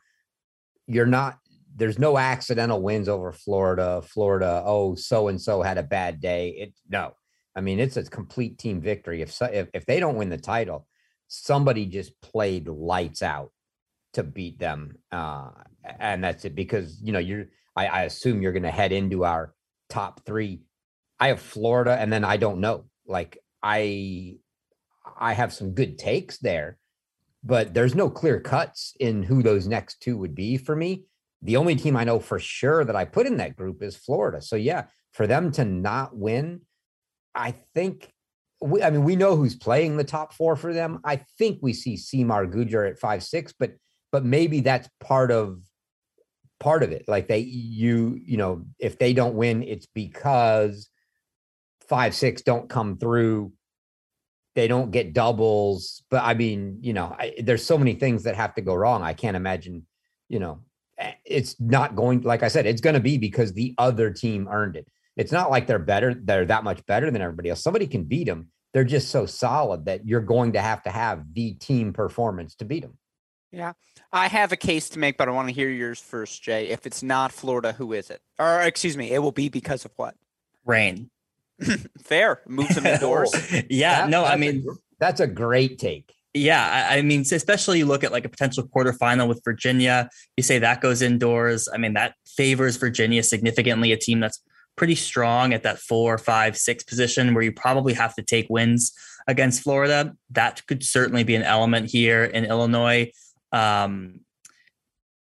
[0.87, 1.37] you're not.
[1.75, 4.01] There's no accidental wins over Florida.
[4.01, 6.49] Florida, oh, so and so had a bad day.
[6.49, 7.13] It no.
[7.55, 9.21] I mean, it's a complete team victory.
[9.21, 10.87] If so, if, if they don't win the title,
[11.27, 13.51] somebody just played lights out
[14.13, 15.49] to beat them, uh,
[15.99, 16.55] and that's it.
[16.55, 19.53] Because you know, you're I, I assume you're going to head into our
[19.89, 20.61] top three.
[21.19, 22.85] I have Florida, and then I don't know.
[23.05, 24.37] Like I,
[25.17, 26.77] I have some good takes there,
[27.43, 31.05] but there's no clear cuts in who those next two would be for me.
[31.41, 34.41] The only team I know for sure that I put in that group is Florida.
[34.41, 36.61] So yeah, for them to not win,
[37.35, 38.11] I think
[38.61, 40.99] we, I mean, we know who's playing the top four for them.
[41.03, 43.75] I think we see Seymour Goodger at five six, but
[44.11, 45.61] but maybe that's part of
[46.59, 47.05] part of it.
[47.07, 50.89] Like they you you know if they don't win, it's because
[51.87, 53.53] five six don't come through.
[54.55, 56.03] They don't get doubles.
[56.09, 59.03] But I mean, you know, I, there's so many things that have to go wrong.
[59.03, 59.85] I can't imagine.
[60.27, 60.59] You know,
[60.97, 62.21] eh, it's not going.
[62.21, 64.87] Like I said, it's going to be because the other team earned it
[65.19, 67.61] it's not like they're better, they're that much better than everybody else.
[67.61, 68.47] Somebody can beat them.
[68.73, 72.65] They're just so solid that you're going to have to have the team performance to
[72.65, 72.97] beat them.
[73.51, 73.73] Yeah.
[74.13, 76.69] I have a case to make, but I want to hear yours first, Jay.
[76.69, 78.21] If it's not Florida, who is it?
[78.39, 80.15] Or excuse me, it will be because of what?
[80.65, 81.09] Rain.
[82.01, 82.41] Fair.
[82.47, 83.33] Move them indoors.
[83.69, 84.03] yeah.
[84.03, 84.67] That- no, I that's a mean,
[84.99, 86.13] that's a great take.
[86.33, 90.09] Yeah, I, I mean, especially you look at like a potential quarterfinal with Virginia.
[90.37, 91.67] You say that goes indoors.
[91.73, 94.39] I mean, that favors Virginia significantly, a team that's
[94.79, 98.93] pretty strong at that four, five, six position where you probably have to take wins
[99.27, 100.15] against Florida.
[100.29, 103.11] That could certainly be an element here in Illinois.
[103.51, 104.21] Um,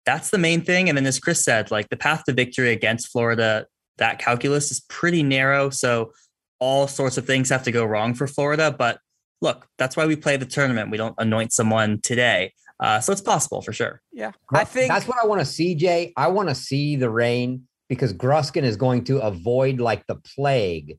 [0.06, 0.90] that's the main thing.
[0.90, 3.68] And then, as Chris said, like the path to victory against Florida,
[4.00, 5.70] that calculus is pretty narrow.
[5.70, 6.12] So
[6.60, 8.76] all sorts of things have to go wrong for Florida.
[8.78, 9.00] But
[9.42, 10.92] look, that's why we play the tournament.
[10.92, 12.54] We don't anoint someone today.
[12.82, 14.02] Uh, so it's possible for sure.
[14.12, 14.34] Yeah.
[14.54, 16.12] I think that's what I want to see, Jay.
[16.18, 20.98] I want to see the rain because Gruskin is going to avoid like the plague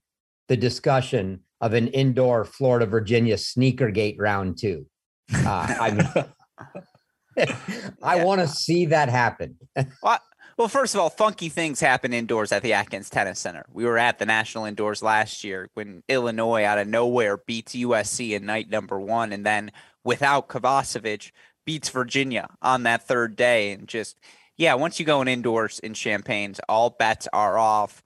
[0.49, 4.87] the discussion of an indoor Florida Virginia sneaker gate round two.
[5.33, 7.47] Uh, I mean,
[8.03, 9.57] I want to see that happen.
[10.03, 10.19] Well,
[10.57, 13.65] well, first of all, funky things happen indoors at the Atkins Tennis Center.
[13.73, 18.33] We were at the national indoors last year when Illinois out of nowhere beats USC
[18.33, 19.71] in night number one, and then
[20.03, 21.31] without Kovacevic
[21.65, 24.19] beats Virginia on that third day, and just
[24.59, 28.03] yeah, once you go in indoors in Champaign's, all bets are off.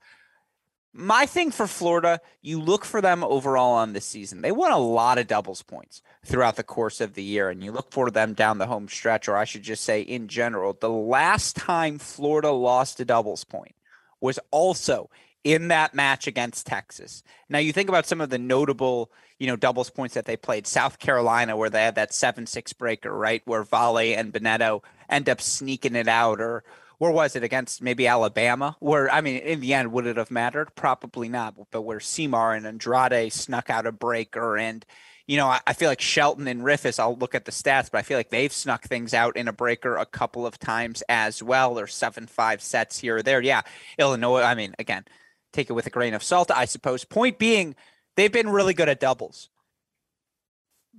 [0.93, 4.43] My thing for Florida, you look for them overall on this season.
[4.43, 7.71] They won a lot of doubles points throughout the course of the year, and you
[7.71, 10.77] look for them down the home stretch, or I should just say in general.
[10.79, 13.73] The last time Florida lost a doubles point
[14.21, 15.09] was also
[15.43, 17.23] in that match against Texas.
[17.49, 20.67] Now you think about some of the notable, you know, doubles points that they played.
[20.67, 25.41] South Carolina, where they had that seven-six breaker, right, where Vale and Beneto end up
[25.41, 26.63] sneaking it out, or
[26.97, 28.77] where was it against maybe Alabama?
[28.79, 30.75] Where I mean, in the end, would it have mattered?
[30.75, 31.55] Probably not.
[31.71, 34.85] But where Seymour and Andrade snuck out a breaker, and
[35.27, 36.99] you know, I, I, feel like Shelton and Riffice.
[36.99, 39.53] I'll look at the stats, but I feel like they've snuck things out in a
[39.53, 41.79] breaker a couple of times as well.
[41.79, 43.41] Or seven five sets here or there.
[43.41, 43.61] Yeah,
[43.97, 44.41] Illinois.
[44.41, 45.05] I mean, again,
[45.53, 47.05] take it with a grain of salt, I suppose.
[47.05, 47.75] Point being,
[48.15, 49.49] they've been really good at doubles.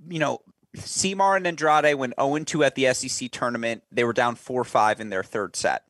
[0.07, 0.41] You know,
[0.75, 3.83] Seymour and Andrade went 0 2 at the SEC tournament.
[3.91, 5.83] They were down 4 5 in their third set.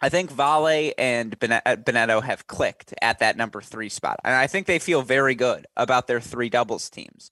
[0.00, 4.20] I think Vale and uh, Benetto have clicked at that number three spot.
[4.24, 7.30] And I think they feel very good about their three doubles teams.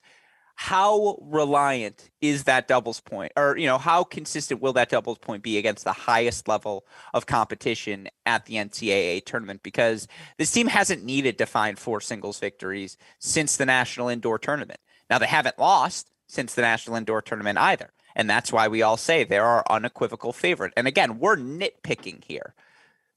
[0.56, 3.32] How reliant is that doubles point?
[3.36, 7.26] Or, you know, how consistent will that doubles point be against the highest level of
[7.26, 9.62] competition at the NCAA tournament?
[9.62, 10.06] Because
[10.38, 14.80] this team hasn't needed to find four singles victories since the National Indoor Tournament.
[15.10, 17.90] Now, they haven't lost since the National Indoor Tournament either.
[18.14, 20.72] And that's why we all say they're our unequivocal favorite.
[20.76, 22.54] And again, we're nitpicking here.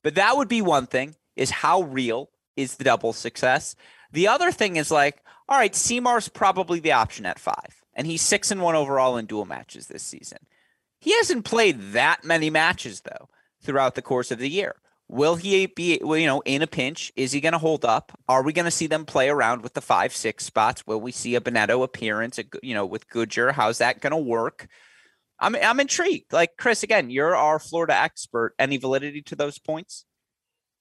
[0.03, 3.75] But that would be one thing is how real is the double success?
[4.11, 7.81] The other thing is like, all right, Seymour's probably the option at five.
[7.93, 10.39] And he's six and one overall in dual matches this season.
[10.99, 13.29] He hasn't played that many matches though
[13.61, 14.75] throughout the course of the year.
[15.09, 17.13] Will he be, you know, in a pinch?
[17.15, 18.11] Is he going to hold up?
[18.27, 20.85] Are we going to see them play around with the five, six spots?
[20.85, 23.53] Will we see a Benetto appearance, you know, with Goodger?
[23.53, 24.67] How's that going to work?
[25.39, 26.33] I'm I'm intrigued.
[26.33, 28.53] Like Chris, again, you're our Florida expert.
[28.59, 30.03] Any validity to those points?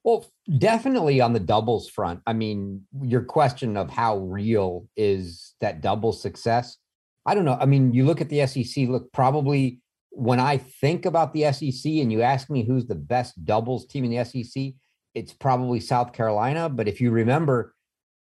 [0.07, 0.25] Well,
[0.59, 2.21] definitely on the doubles front.
[2.29, 6.77] I mean, your question of how real is that double success?
[7.27, 7.59] I don't know.
[7.61, 8.87] I mean, you look at the SEC.
[8.87, 13.45] Look, probably when I think about the SEC, and you ask me who's the best
[13.45, 14.75] doubles team in the SEC,
[15.17, 16.69] it's probably South Carolina.
[16.69, 17.75] But if you remember,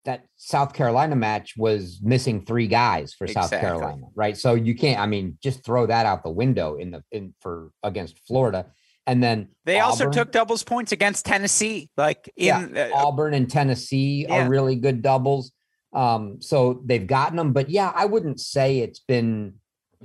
[0.06, 3.58] that South Carolina match was missing three guys for exactly.
[3.58, 4.38] South Carolina, right?
[4.38, 5.02] So you can't.
[5.02, 8.67] I mean, just throw that out the window in the in for against Florida,
[9.06, 11.89] and then they Auburn, also took doubles points against Tennessee.
[11.98, 14.46] Like in yeah, uh, Auburn and Tennessee yeah.
[14.46, 15.52] are really good doubles.
[15.94, 19.56] Um, so they've gotten them, but yeah, I wouldn't say it's been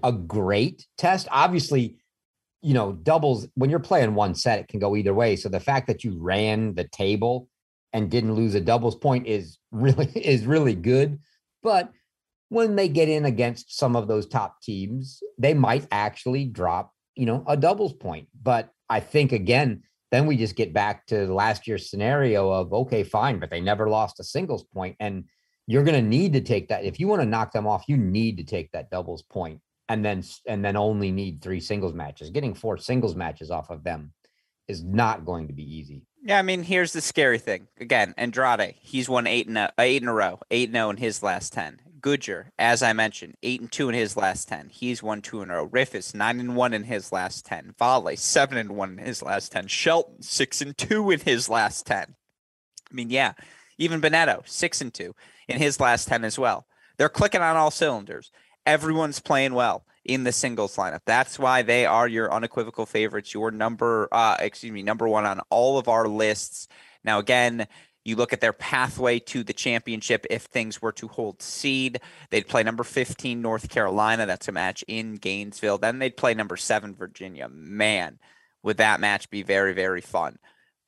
[0.03, 1.29] a great test.
[1.31, 1.97] Obviously,
[2.61, 5.37] you know, doubles when you're playing one set, it can go either way.
[5.37, 7.49] So the fact that you ran the table
[7.93, 11.19] and didn't lose a doubles point is really is really good.
[11.63, 11.91] But
[12.49, 17.27] when they get in against some of those top teams, they might actually drop, you
[17.27, 18.29] know, a doubles point.
[18.43, 23.03] But I think again, then we just get back to last year's scenario of okay,
[23.03, 25.25] fine, but they never lost a singles point, and
[25.67, 27.85] you're going to need to take that if you want to knock them off.
[27.89, 31.93] You need to take that doubles point, and then and then only need three singles
[31.93, 32.31] matches.
[32.31, 34.13] Getting four singles matches off of them
[34.69, 36.05] is not going to be easy.
[36.25, 37.69] Yeah, I mean, here's the scary thing.
[37.81, 40.97] Again, Andrade, he's won eight in a, eight in a row, eight zero oh in
[40.97, 41.81] his last ten.
[42.01, 44.69] Goodger, as I mentioned, eight and two in his last ten.
[44.69, 45.69] He's won two in a row.
[45.69, 47.75] Riffice nine and one in his last ten.
[47.79, 49.67] Vale seven and one in his last ten.
[49.67, 52.15] Shelton six and two in his last ten.
[52.91, 53.33] I mean, yeah,
[53.79, 55.15] even Benetto six and two
[55.49, 56.67] in his last ten as well.
[56.97, 58.31] They're clicking on all cylinders.
[58.67, 61.01] Everyone's playing well in the singles lineup.
[61.07, 65.41] That's why they are your unequivocal favorites, your number, uh, excuse me, number one on
[65.51, 66.69] all of our lists.
[67.05, 67.69] Now, again,
[68.09, 72.01] you look at their pathway to the championship if things were to hold seed.
[72.31, 74.25] They'd play number 15 North Carolina.
[74.25, 75.79] That's a match in Gainesville.
[75.79, 77.49] Then they'd play number seven Virginia.
[77.51, 78.19] Man,
[78.63, 80.39] would that match be very, very fun.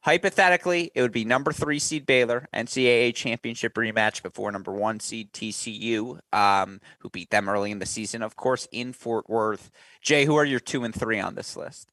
[0.02, 5.30] Hypothetically, it would be number three seed Baylor, NCAA championship rematch before number one seed
[5.34, 9.70] TCU, um, who beat them early in the season, of course, in Fort Worth.
[10.00, 11.90] Jay, who are your two and three on this list?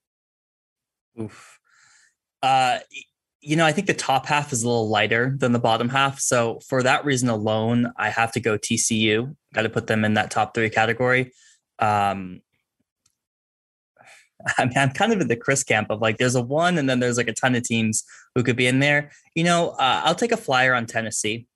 [1.19, 1.59] Oof.
[2.41, 2.79] Uh,
[3.47, 6.19] you know, I think the top half is a little lighter than the bottom half.
[6.19, 9.33] So for that reason alone, I have to go TCU.
[9.53, 11.31] Got to put them in that top three category.
[11.79, 12.41] Um,
[14.57, 16.89] I mean, I'm kind of in the Chris camp of like there's a one and
[16.89, 18.03] then there's like a ton of teams
[18.35, 19.11] who could be in there.
[19.33, 21.47] You know, uh, I'll take a flyer on Tennessee.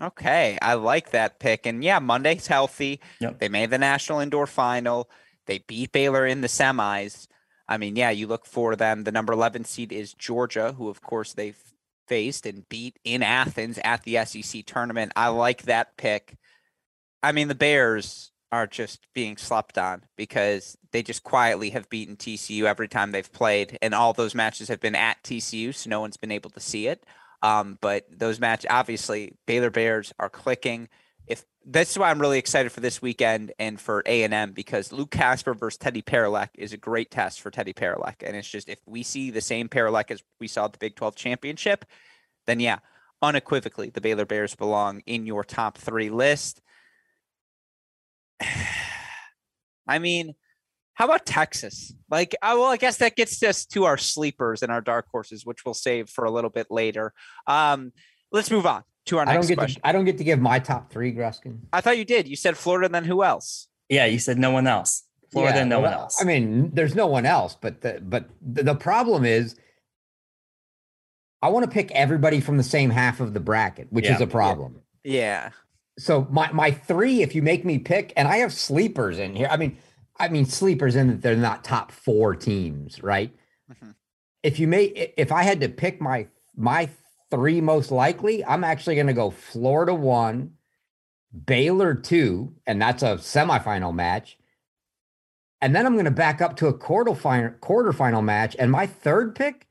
[0.00, 1.66] Okay, I like that pick.
[1.66, 3.00] And yeah, Monday's healthy.
[3.20, 3.38] Yep.
[3.38, 5.10] They made the national indoor final.
[5.44, 7.26] They beat Baylor in the semis.
[7.68, 9.04] I mean, yeah, you look for them.
[9.04, 11.54] The number 11 seed is Georgia, who of course they
[12.06, 15.12] faced and beat in Athens at the SEC tournament.
[15.14, 16.36] I like that pick.
[17.22, 22.16] I mean, the Bears are just being slept on because they just quietly have beaten
[22.16, 26.00] TCU every time they've played, and all those matches have been at TCU, so no
[26.00, 27.04] one's been able to see it.
[27.42, 30.88] Um, but those match, obviously, Baylor Bears are clicking.
[31.28, 34.92] If that's why I'm really excited for this weekend and for A and M because
[34.92, 38.68] Luke Casper versus Teddy Paroulek is a great test for Teddy Paroulek, and it's just
[38.68, 41.84] if we see the same Paroulek as we saw at the Big 12 championship,
[42.46, 42.78] then yeah,
[43.22, 46.62] unequivocally the Baylor Bears belong in your top three list.
[49.86, 50.34] I mean,
[50.94, 51.94] How about Texas?
[52.10, 55.46] Like, uh, well, I guess that gets us to our sleepers and our dark horses,
[55.46, 57.12] which we'll save for a little bit later.
[57.46, 57.92] Um,
[58.32, 59.82] let's move on to our next I don't get question.
[59.82, 61.58] To, I don't get to give my top three, Gruskin.
[61.72, 62.28] I thought you did.
[62.28, 63.68] You said Florida, then who else?
[63.88, 65.04] Yeah, you said no one else.
[65.30, 66.20] Florida, yeah, no well, one else.
[66.20, 69.56] I mean, there's no one else, but the, but the, the problem is,
[71.42, 74.14] I want to pick everybody from the same half of the bracket, which yeah.
[74.14, 74.80] is a problem.
[75.04, 75.50] Yeah.
[75.98, 79.48] So my my three, if you make me pick, and I have sleepers in here.
[79.50, 79.76] I mean,
[80.18, 83.32] I mean sleepers in that they're not top four teams, right?
[83.70, 83.90] Mm-hmm.
[84.42, 84.84] If you may,
[85.16, 86.88] if I had to pick my my
[87.30, 90.52] three most likely, I'm actually going to go Florida one,
[91.46, 94.38] Baylor two, and that's a semifinal match.
[95.60, 99.34] And then I'm going to back up to a quarterfinal quarterfinal match, and my third
[99.34, 99.66] pick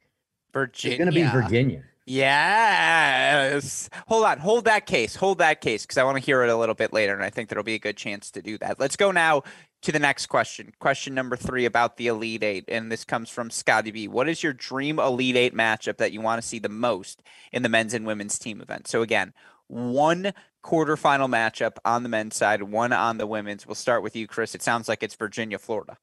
[0.54, 0.96] Virginia.
[0.96, 1.84] is going to be Virginia.
[2.08, 3.89] Yes.
[4.08, 4.38] Hold on.
[4.39, 5.17] Hold that case.
[5.17, 7.13] Hold that case because I want to hear it a little bit later.
[7.13, 8.80] And I think there'll be a good chance to do that.
[8.80, 9.43] Let's go now
[9.82, 10.74] to the next question.
[10.80, 12.66] Question number three about the Elite Eight.
[12.68, 14.08] And this comes from Scotty B.
[14.08, 17.63] What is your dream Elite Eight matchup that you want to see the most in
[17.63, 18.88] the men's and women's team event?
[18.88, 19.34] So, again,
[19.68, 23.66] one quarterfinal matchup on the men's side, one on the women's.
[23.66, 24.56] We'll start with you, Chris.
[24.56, 25.98] It sounds like it's Virginia, Florida.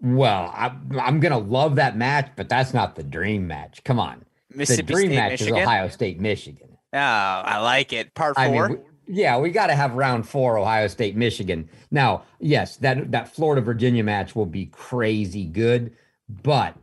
[0.00, 3.84] Well, I, am going to love that match, but that's not the dream match.
[3.84, 4.24] Come on.
[4.50, 5.56] the dream State, match Michigan?
[5.56, 6.68] is Ohio State, Michigan.
[6.92, 8.12] Oh, I like it.
[8.14, 8.44] Part four.
[8.44, 11.68] I mean, yeah, we got to have round four, Ohio State, Michigan.
[11.90, 15.94] Now, yes, that that Florida Virginia match will be crazy good,
[16.28, 16.76] but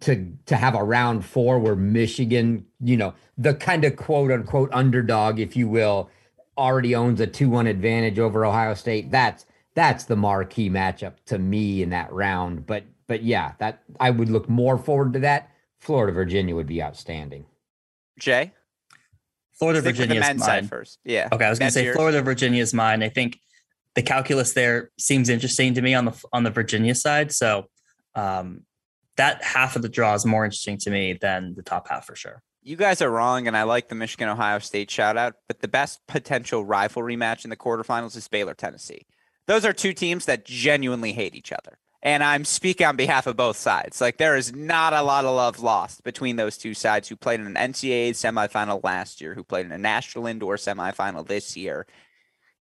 [0.00, 4.70] to to have a round four where Michigan, you know, the kind of quote unquote
[4.72, 6.10] underdog, if you will,
[6.56, 9.10] already owns a two one advantage over Ohio State.
[9.10, 12.66] That's that's the marquee matchup to me in that round.
[12.66, 15.50] But but yeah, that I would look more forward to that.
[15.80, 17.46] Florida Virginia would be outstanding.
[18.18, 18.52] Jay.
[19.58, 20.68] Florida, Virginia is mine.
[20.68, 20.98] first.
[21.04, 21.28] Yeah.
[21.32, 21.96] Okay, I was going to say yours.
[21.96, 23.02] Florida, Virginia is mine.
[23.02, 23.40] I think
[23.94, 27.32] the calculus there seems interesting to me on the on the Virginia side.
[27.32, 27.66] So
[28.14, 28.62] um,
[29.16, 32.14] that half of the draw is more interesting to me than the top half for
[32.14, 32.42] sure.
[32.62, 35.68] You guys are wrong, and I like the Michigan Ohio State shout out, but the
[35.68, 39.06] best potential rivalry match in the quarterfinals is Baylor Tennessee.
[39.46, 41.78] Those are two teams that genuinely hate each other.
[42.02, 44.00] And I'm speaking on behalf of both sides.
[44.00, 47.40] Like there is not a lot of love lost between those two sides who played
[47.40, 51.86] in an NCAA semifinal last year, who played in a national indoor semifinal this year.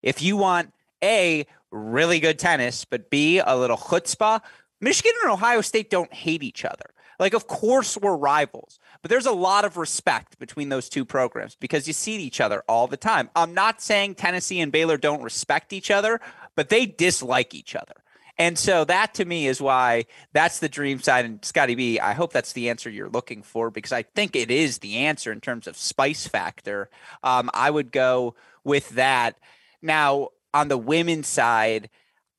[0.01, 0.73] If you want
[1.03, 4.41] A, really good tennis, but B, a little chutzpah,
[4.81, 6.91] Michigan and Ohio State don't hate each other.
[7.19, 11.55] Like, of course, we're rivals, but there's a lot of respect between those two programs
[11.55, 13.29] because you see each other all the time.
[13.35, 16.21] I'm not saying Tennessee and Baylor don't respect each other,
[16.55, 17.95] but they dislike each other.
[18.39, 21.25] And so that to me is why that's the dream side.
[21.25, 24.51] And Scotty B, I hope that's the answer you're looking for because I think it
[24.51, 26.89] is the answer in terms of spice factor.
[27.23, 29.37] Um, I would go with that.
[29.81, 31.89] Now, on the women's side,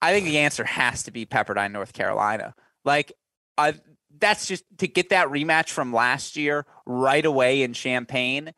[0.01, 2.55] I think the answer has to be Pepperdine, North Carolina.
[2.85, 3.13] Like,
[3.57, 3.75] I,
[4.21, 8.55] that's just to get that rematch from last year right away in Champaign.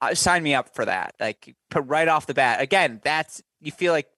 [0.00, 1.14] Uh, sign me up for that.
[1.20, 2.60] Like, right off the bat.
[2.60, 4.08] Again, that's you feel like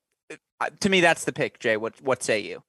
[0.80, 1.76] to me, that's the pick, Jay.
[1.76, 2.62] What what say you?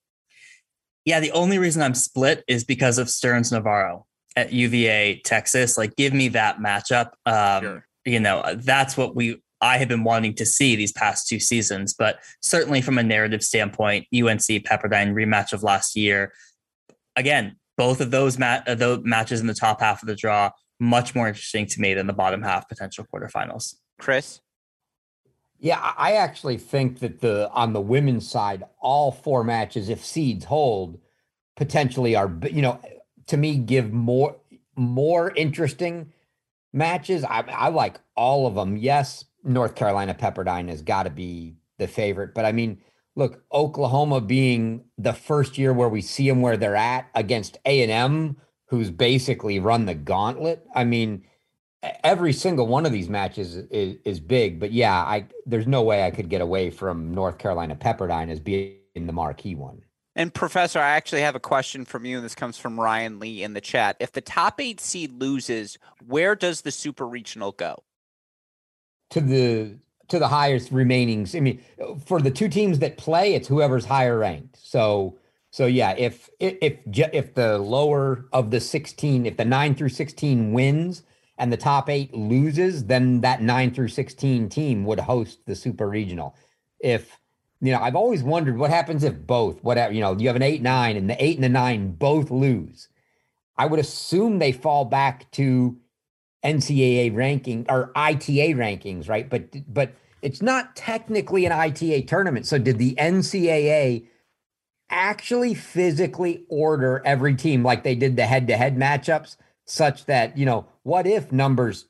[1.06, 5.78] Yeah, the only reason I'm split is because of Stearns Navarro at UVA, Texas.
[5.78, 7.12] Like, give me that matchup.
[7.26, 7.88] Um, sure.
[8.06, 11.94] You know, that's what we I have been wanting to see these past two seasons.
[11.94, 16.34] But certainly from a narrative standpoint, UNC Pepperdine rematch of last year.
[17.16, 20.52] Again, both of those mat uh, those matches in the top half of the draw
[20.80, 23.76] much more interesting to me than the bottom half potential quarterfinals.
[24.00, 24.42] Chris.
[25.64, 30.44] Yeah, I actually think that the on the women's side, all four matches, if seeds
[30.44, 31.00] hold,
[31.56, 32.82] potentially are you know
[33.28, 34.36] to me give more
[34.76, 36.12] more interesting
[36.74, 37.24] matches.
[37.24, 38.76] I, I like all of them.
[38.76, 42.82] Yes, North Carolina Pepperdine has got to be the favorite, but I mean,
[43.16, 47.82] look, Oklahoma being the first year where we see them where they're at against A
[47.84, 50.68] and M, who's basically run the gauntlet.
[50.76, 51.24] I mean
[52.04, 56.06] every single one of these matches is, is big, but yeah, I there's no way
[56.06, 59.82] I could get away from North Carolina Pepperdine as being the marquee one.
[60.16, 63.42] And Professor, I actually have a question from you, and this comes from Ryan Lee
[63.42, 63.98] in the chat.
[64.00, 67.84] If the top eight seed loses, where does the super regional go?
[69.10, 69.78] To the
[70.10, 71.28] to the highest remaining.
[71.34, 71.62] I mean,
[72.06, 74.60] for the two teams that play, it's whoever's higher ranked.
[74.62, 75.18] So
[75.52, 79.90] so yeah, if if if, if the lower of the sixteen, if the nine through
[79.90, 81.04] sixteen wins,
[81.44, 85.88] and the top eight loses, then that nine through 16 team would host the super
[85.88, 86.36] regional.
[86.80, 87.20] If,
[87.62, 90.42] you know, I've always wondered what happens if both, whatever, you know, you have an
[90.42, 92.88] eight, nine, and the eight and the nine both lose.
[93.58, 95.78] I would assume they fall back to
[96.44, 99.30] NCAA ranking or ITA rankings, right?
[99.30, 99.94] But, but,
[100.24, 102.46] it's not technically an ITA tournament.
[102.46, 104.08] So did the NCAA
[104.90, 110.66] actually physically order every team like they did the head-to-head matchups, such that you know,
[110.84, 111.86] what if numbers,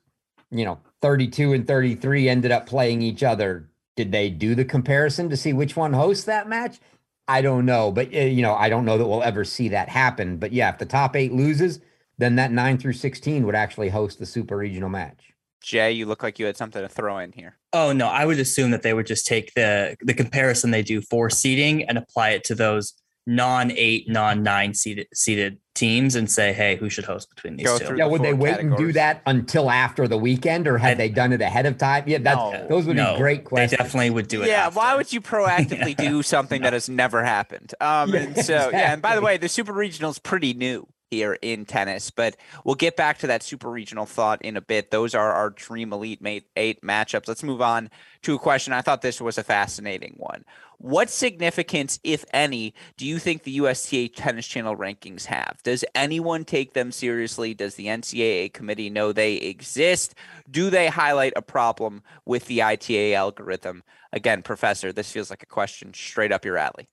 [0.51, 3.69] you know, 32 and 33 ended up playing each other?
[3.95, 6.79] Did they do the comparison to see which one hosts that match?
[7.27, 9.89] I don't know, but uh, you know, I don't know that we'll ever see that
[9.89, 10.37] happen.
[10.37, 11.79] But yeah, if the top eight loses,
[12.17, 15.33] then that nine through 16 would actually host the super regional match.
[15.61, 17.57] Jay, you look like you had something to throw in here.
[17.71, 21.01] Oh no, I would assume that they would just take the the comparison they do
[21.01, 22.93] for seeding and apply it to those
[23.25, 27.65] non eight, non nine seeded seeded teams and say, hey, who should host between these
[27.65, 27.85] Go two?
[27.85, 30.77] through Yeah, the would they four wait and do that until after the weekend, or
[30.77, 32.03] had I- they done it ahead of time?
[32.05, 32.67] Yeah, that's No.
[32.69, 33.77] those would no, be great They questions.
[33.79, 34.47] definitely would do it.
[34.49, 34.77] Yeah, after.
[34.77, 37.73] why would you proactively do something that has never happened?
[37.81, 40.87] Um, Yeah, and so yeah, and by the way, the super regional is pretty new
[41.13, 44.91] here in tennis, but we'll get back to that super regional thought in a bit.
[44.91, 47.27] Those are our dream elite mate eight matchups.
[47.27, 47.89] Let's move on
[48.23, 48.73] to a question.
[48.73, 50.43] I thought this was a fascinating one.
[50.79, 55.59] What significance, if any, do you think the USTA Tennis Channel rankings have?
[55.63, 57.53] Does anyone take them seriously?
[57.53, 60.13] Does the NCAA committee know they exist?
[60.51, 63.83] Do they highlight a problem with the ITA algorithm?
[64.11, 66.89] Again, Professor, this feels like a question straight up your alley.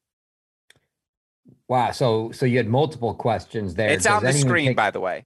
[1.70, 1.92] Wow.
[1.92, 3.90] So so you had multiple questions there.
[3.90, 5.24] It's Does on the screen, take- by the way.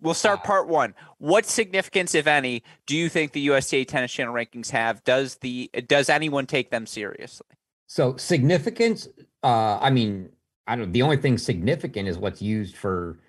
[0.00, 0.94] We'll start Uh, part one.
[1.18, 5.02] What significance, if any, do you think the USTA Tennis Channel rankings have?
[5.04, 7.46] Does the does anyone take them seriously?
[7.86, 9.08] So significance.
[9.44, 10.30] Uh, I mean,
[10.66, 10.92] I don't.
[10.92, 13.20] The only thing significant is what's used for,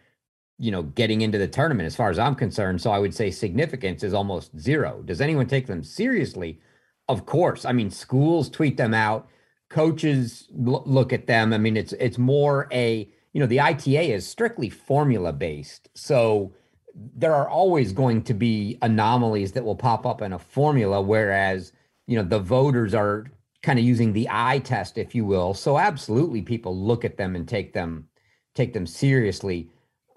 [0.57, 1.85] you know, getting into the tournament.
[1.85, 5.03] As far as I'm concerned, so I would say significance is almost zero.
[5.05, 6.59] Does anyone take them seriously?
[7.07, 7.65] Of course.
[7.65, 9.29] I mean, schools tweet them out.
[9.69, 11.53] Coaches l- look at them.
[11.53, 15.89] I mean, it's it's more a you know the ITA is strictly formula based.
[15.93, 16.53] So
[16.95, 21.73] there are always going to be anomalies that will pop up in a formula, whereas
[22.07, 23.25] you know the voters are
[23.63, 25.53] kind of using the eye test, if you will.
[25.53, 28.07] So absolutely, people look at them and take them
[28.55, 29.69] take them seriously.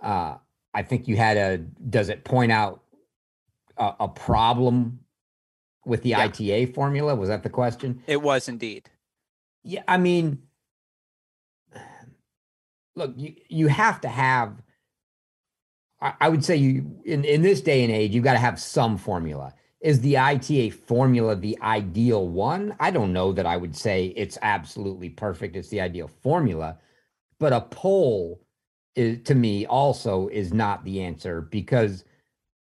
[0.02, 0.36] Uh,
[0.72, 1.58] I think you had a.
[1.58, 2.82] Does it point out
[3.76, 5.00] a, a problem
[5.84, 6.20] with the Yeah.
[6.20, 7.14] ITA formula?
[7.16, 8.02] Was that the question?
[8.06, 8.88] It was indeed.
[9.62, 10.42] Yeah, I mean,
[12.96, 14.62] look, you you have to have.
[16.00, 18.60] I, I would say you in in this day and age, you've got to have
[18.60, 19.54] some formula.
[19.80, 22.76] Is the ITA formula the ideal one?
[22.80, 25.56] I don't know that I would say it's absolutely perfect.
[25.56, 26.78] It's the ideal formula,
[27.38, 28.42] but a poll
[28.96, 32.04] is to me also is not the answer because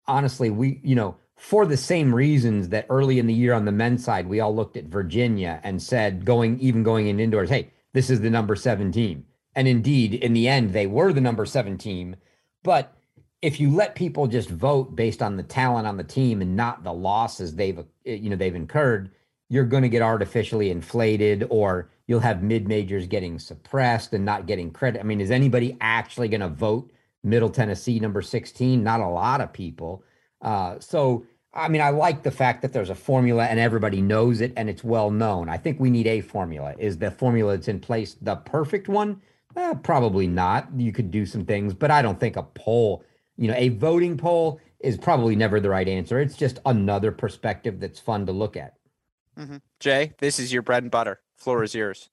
[0.07, 3.71] honestly, we you know for the same reasons that early in the year on the
[3.71, 7.69] men's side, we all looked at Virginia and said, going even going in indoors, hey,
[7.93, 9.25] this is the number seven team.
[9.55, 12.15] And indeed, in the end, they were the number seven team.
[12.63, 12.93] But
[13.41, 16.83] if you let people just vote based on the talent on the team and not
[16.83, 19.11] the losses they've uh, you know they've incurred,
[19.49, 24.47] you're going to get artificially inflated, or you'll have mid majors getting suppressed and not
[24.47, 24.99] getting credit.
[24.99, 26.91] I mean, is anybody actually going to vote
[27.23, 28.83] Middle Tennessee number 16?
[28.83, 30.03] Not a lot of people.
[30.41, 34.41] Uh, so, I mean, I like the fact that there's a formula and everybody knows
[34.41, 35.49] it and it's well known.
[35.49, 36.75] I think we need a formula.
[36.77, 39.21] Is the formula that's in place the perfect one?
[39.55, 40.67] Uh, probably not.
[40.77, 43.03] You could do some things, but I don't think a poll,
[43.37, 46.19] you know, a voting poll is probably never the right answer.
[46.19, 48.75] It's just another perspective that's fun to look at.
[49.37, 49.57] Mm-hmm.
[49.79, 51.21] Jay, this is your bread and butter.
[51.37, 52.09] Floor is yours.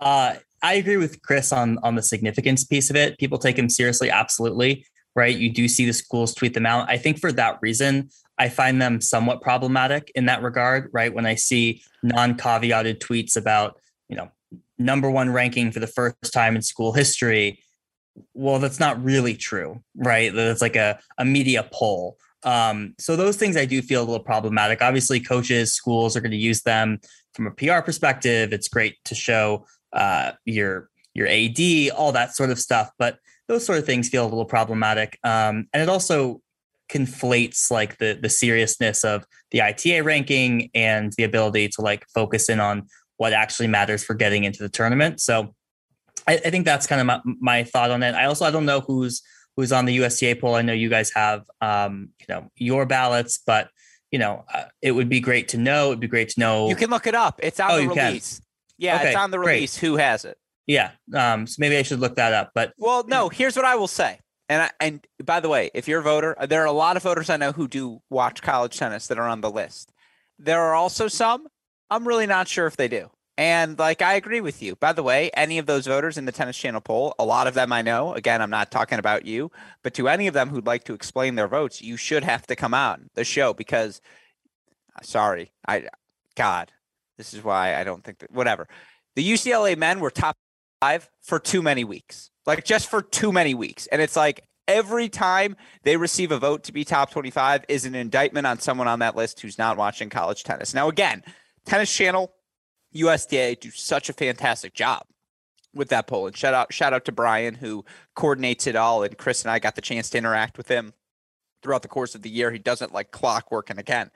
[0.00, 3.18] Uh, I agree with Chris on on the significance piece of it.
[3.18, 4.86] People take him seriously, absolutely.
[5.16, 5.36] Right?
[5.36, 6.88] You do see the schools tweet them out.
[6.88, 10.90] I think for that reason, I find them somewhat problematic in that regard.
[10.92, 11.12] Right?
[11.12, 14.30] When I see non-caveated tweets about, you know,
[14.78, 17.58] number one ranking for the first time in school history,
[18.34, 20.32] well, that's not really true, right?
[20.32, 22.18] That's like a a media poll.
[22.42, 24.80] Um, so those things I do feel a little problematic.
[24.80, 27.00] Obviously, coaches, schools are going to use them
[27.34, 28.52] from a PR perspective.
[28.52, 32.90] It's great to show uh, your your AD, all that sort of stuff.
[32.98, 36.40] But those sort of things feel a little problematic, um, and it also
[36.90, 42.48] conflates like the the seriousness of the ITA ranking and the ability to like focus
[42.48, 42.86] in on
[43.16, 45.20] what actually matters for getting into the tournament.
[45.20, 45.54] So
[46.28, 48.14] I, I think that's kind of my, my thought on it.
[48.14, 49.22] I also I don't know who's
[49.56, 50.54] who's on the USTA poll.
[50.54, 53.68] I know you guys have um, you know your ballots, but
[54.10, 55.88] you know uh, it would be great to know.
[55.88, 56.68] It'd be great to know.
[56.68, 57.40] You can look it up.
[57.42, 58.06] It's on Oh, the you can?
[58.08, 58.40] release.
[58.78, 59.54] Yeah, Okay, it's on the great.
[59.54, 59.76] release.
[59.78, 60.36] Who has it?
[60.66, 60.92] Yeah.
[61.14, 62.50] Um, so maybe I should look that up.
[62.54, 63.28] But Well, no.
[63.28, 64.20] Here's what I will say.
[64.48, 67.02] And I, and by the way, if you're a voter, there are a lot of
[67.02, 69.92] voters I know who do watch college tennis that are on the list.
[70.38, 71.46] There are also some
[71.90, 73.10] I'm really not sure if they do.
[73.38, 74.76] And like I agree with you.
[74.76, 77.54] By the way, any of those voters in the Tennis Channel poll, a lot of
[77.54, 78.14] them I know.
[78.14, 79.50] Again, I'm not talking about you,
[79.82, 82.56] but to any of them who'd like to explain their votes, you should have to
[82.56, 84.00] come on the show because
[85.02, 85.88] sorry, I
[86.34, 86.72] God,
[87.18, 88.68] this is why I don't think that whatever.
[89.16, 90.36] The UCLA men were top
[90.80, 93.86] five for too many weeks, like just for too many weeks.
[93.88, 97.94] And it's like every time they receive a vote to be top 25 is an
[97.94, 100.74] indictment on someone on that list who's not watching college tennis.
[100.74, 101.22] Now, again,
[101.64, 102.32] Tennis Channel,
[102.92, 105.04] USTA do such a fantastic job
[105.74, 106.26] with that poll.
[106.26, 109.02] And shout out, shout out to Brian who coordinates it all.
[109.02, 110.94] And Chris and I got the chance to interact with him
[111.62, 112.50] throughout the course of the year.
[112.50, 113.70] He doesn't like clockwork.
[113.70, 114.10] And again,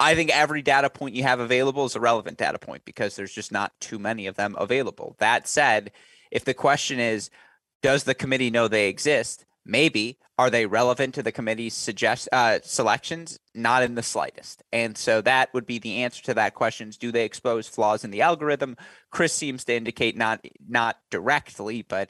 [0.00, 3.34] I think every data point you have available is a relevant data point because there's
[3.34, 5.14] just not too many of them available.
[5.18, 5.92] That said,
[6.30, 7.28] if the question is,
[7.82, 9.44] does the committee know they exist?
[9.66, 10.18] Maybe.
[10.38, 13.38] Are they relevant to the committee's suggest uh, selections?
[13.54, 14.62] Not in the slightest.
[14.72, 18.02] And so that would be the answer to that question: is Do they expose flaws
[18.02, 18.78] in the algorithm?
[19.10, 22.08] Chris seems to indicate not not directly, but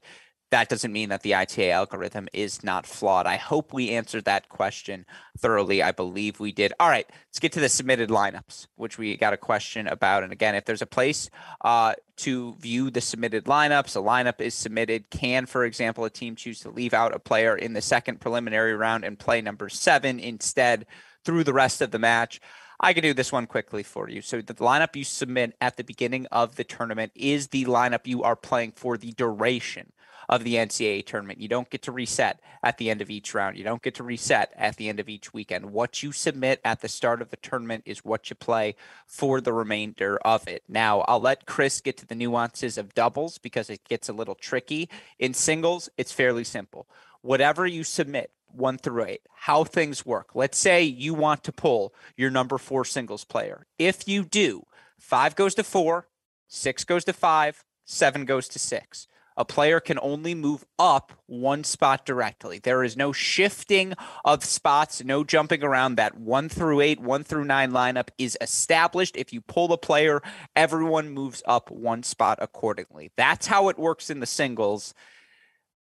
[0.51, 3.27] that doesn't mean that the ITA algorithm is not flawed.
[3.27, 5.07] I hope we answered that question
[5.39, 5.81] thoroughly.
[5.83, 6.73] I believe we did.
[6.81, 10.25] All right, let's get to the submitted lineups, which we got a question about.
[10.25, 11.31] And again, if there's a place
[11.61, 15.09] uh, to view the submitted lineups, a lineup is submitted.
[15.11, 18.75] Can, for example, a team choose to leave out a player in the second preliminary
[18.75, 20.85] round and play number seven instead
[21.25, 22.41] through the rest of the match?
[22.83, 24.23] I can do this one quickly for you.
[24.23, 28.23] So the lineup you submit at the beginning of the tournament is the lineup you
[28.23, 29.93] are playing for the duration
[30.31, 31.41] of the NCAA tournament.
[31.41, 33.59] You don't get to reset at the end of each round.
[33.59, 35.73] You don't get to reset at the end of each weekend.
[35.73, 38.77] What you submit at the start of the tournament is what you play
[39.07, 40.63] for the remainder of it.
[40.69, 44.37] Now, I'll let Chris get to the nuances of doubles because it gets a little
[44.37, 44.89] tricky.
[45.19, 46.89] In singles, it's fairly simple.
[47.23, 50.37] Whatever you submit, one through eight, how things work.
[50.37, 53.67] Let's say you want to pull your number four singles player.
[53.81, 54.65] If you do,
[54.97, 56.07] five goes to four,
[56.47, 59.09] six goes to five, seven goes to six
[59.41, 62.59] a player can only move up one spot directly.
[62.59, 65.95] There is no shifting of spots, no jumping around.
[65.95, 69.17] That one through eight, one through nine lineup is established.
[69.17, 70.21] If you pull the player,
[70.55, 73.13] everyone moves up one spot accordingly.
[73.17, 74.93] That's how it works in the singles.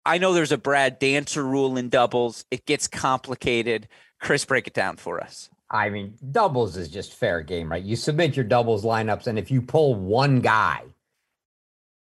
[0.05, 2.43] I know there's a Brad Dancer rule in doubles.
[2.51, 3.87] It gets complicated.
[4.19, 5.49] Chris, break it down for us.
[5.71, 7.83] I mean, doubles is just fair game, right?
[7.83, 10.83] You submit your doubles lineups, and if you pull one guy,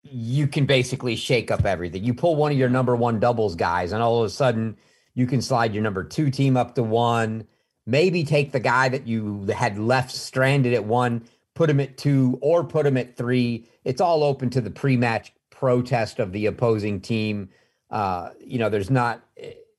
[0.04, 2.04] you can basically shake up everything.
[2.04, 4.76] You pull one of your number one doubles guys, and all of a sudden
[5.14, 7.46] you can slide your number two team up to one.
[7.86, 11.24] Maybe take the guy that you had left stranded at one,
[11.54, 13.66] put him at two, or put him at three.
[13.84, 17.48] It's all open to the pre-match protest of the opposing team.
[17.90, 19.22] Uh, you know, there's not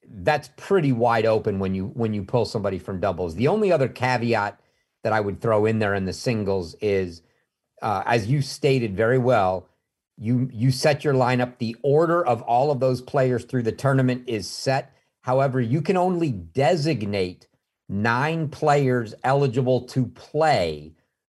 [0.07, 3.36] that's pretty wide open when you when you pull somebody from doubles.
[3.36, 4.59] The only other caveat
[5.03, 7.21] that I would throw in there in the singles is,
[7.82, 9.67] uh, as you stated very well,
[10.18, 11.57] you you set your lineup.
[11.57, 14.93] The order of all of those players through the tournament is set.
[15.22, 17.47] However you can only designate
[17.89, 20.93] nine players eligible to play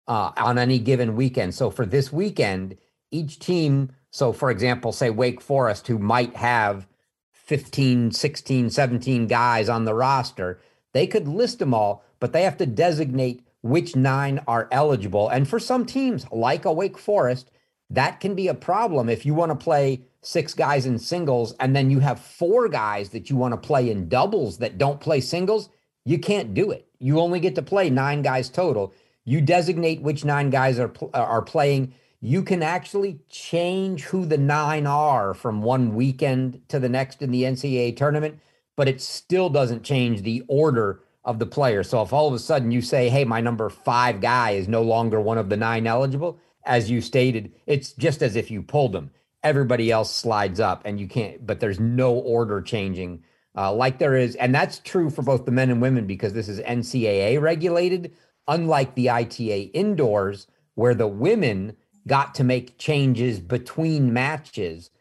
[0.08, 1.56] uh, on any given weekend.
[1.56, 2.78] So for this weekend
[3.12, 6.88] each team so for example say wake forest who might have
[7.32, 10.60] 15 16 17 guys on the roster
[10.92, 15.28] they could list them all but they have to designate which nine are eligible.
[15.28, 17.50] And for some teams like a wake forest
[17.90, 21.76] that can be a problem if you want to play six guys in singles and
[21.76, 25.22] then you have four guys that you want to play in doubles that don't play
[25.22, 25.70] singles.
[26.04, 26.88] You can't do it.
[27.00, 28.94] You only get to play nine guys total.
[29.24, 31.94] You designate which nine guys are are playing.
[32.22, 37.32] You can actually change who the nine are from one weekend to the next in
[37.32, 38.40] the NCAA tournament,
[38.76, 41.90] but it still doesn't change the order of the players.
[41.90, 44.82] So if all of a sudden you say, "Hey, my number 5 guy is no
[44.82, 48.92] longer one of the nine eligible," as you stated, it's just as if you pulled
[48.94, 49.12] them.
[49.44, 51.46] Everybody else slides up, and you can't.
[51.46, 53.24] But there's no order changing
[53.58, 56.50] uh, like there is, and that's true for both the men and women because this
[56.50, 58.14] is NCAA regulated.
[58.48, 64.92] Unlike the ITA indoors, where the women got to make changes between matches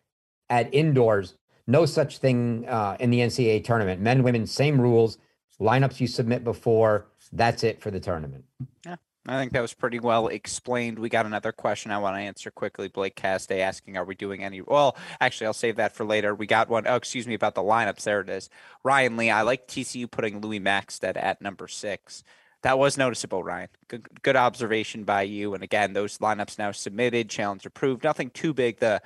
[0.48, 1.34] at indoors,
[1.66, 4.00] no such thing uh, in the NCAA tournament.
[4.00, 5.18] Men, women, same rules.
[5.60, 7.06] Lineups you submit before.
[7.32, 8.44] That's it for the tournament.
[8.86, 8.96] Yeah,
[9.26, 10.98] I think that was pretty well explained.
[10.98, 12.88] We got another question I want to answer quickly.
[12.88, 16.34] Blake Castay asking, "Are we doing any?" Well, actually, I'll save that for later.
[16.34, 16.86] We got one.
[16.86, 18.02] Oh, excuse me about the lineups.
[18.02, 18.50] There it is.
[18.82, 19.30] Ryan Lee.
[19.30, 22.22] I like TCU putting Louis Maxted at number six.
[22.62, 23.68] That was noticeable, Ryan.
[23.88, 25.52] Good, good observation by you.
[25.52, 28.04] And again, those lineups now submitted, challenge approved.
[28.04, 28.78] Nothing too big.
[28.78, 29.02] The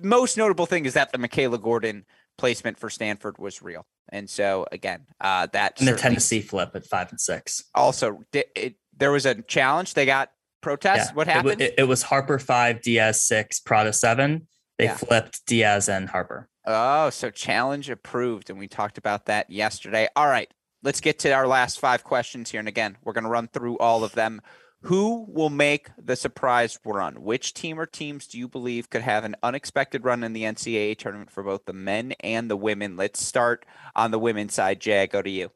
[0.00, 2.04] most notable thing is that the Michaela Gordon
[2.38, 3.86] placement for Stanford was real.
[4.08, 7.64] And so again, uh, that and the Tennessee flip at five and six.
[7.74, 9.94] Also, it, there was a challenge.
[9.94, 10.30] They got
[10.60, 11.08] protests.
[11.10, 11.14] Yeah.
[11.14, 11.60] What happened?
[11.60, 14.46] It, it, was Harper five, Diaz six, Prada seven.
[14.78, 14.96] They yeah.
[14.96, 16.48] flipped Diaz and Harper.
[16.66, 18.48] Oh, so challenge approved.
[18.48, 20.08] And we talked about that yesterday.
[20.16, 20.50] All right.
[20.82, 22.58] Let's get to our last five questions here.
[22.58, 24.40] And again, we're going to run through all of them
[24.82, 27.22] Who will make the surprise run?
[27.22, 30.98] Which team or teams do you believe could have an unexpected run in the NCAA
[30.98, 32.96] tournament for both the men and the women?
[32.96, 33.64] Let's start
[33.94, 34.80] on the women's side.
[34.80, 35.52] Jay, I go to you.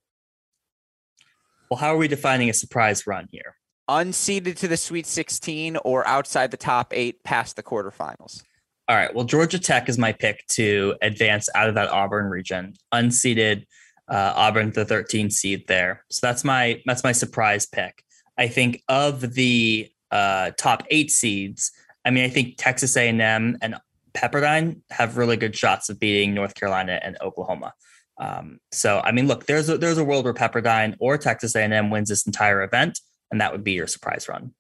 [1.71, 3.57] Well, how are we defining a surprise run here?
[3.89, 8.43] Unseeded to the Sweet 16 or outside the top eight past the quarterfinals?
[8.89, 9.13] All right.
[9.15, 12.75] Well, Georgia Tech is my pick to advance out of that Auburn region.
[12.95, 13.65] Unseeded
[14.09, 16.05] uh, Auburn, the 13 seed there.
[16.11, 18.05] So that's my that's my surprise pick.
[18.39, 21.73] I think of the uh, top eight seeds.
[22.05, 23.77] I mean, I think Texas A&M and
[24.15, 27.73] Pepperdine have really good shots of beating North Carolina and Oklahoma.
[28.19, 31.91] Um, so, I mean, look, there's a, there's a world where Pepperdine or Texas A&M
[31.91, 33.01] wins this entire event,
[33.31, 34.55] and that would be your surprise run.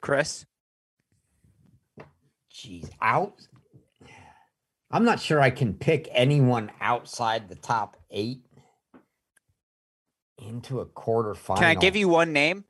[0.00, 0.46] Chris,
[2.52, 3.34] Jeez, out.
[4.90, 8.40] I'm not sure I can pick anyone outside the top eight
[10.38, 11.56] into a quarterfinal.
[11.56, 12.64] can I give you one name?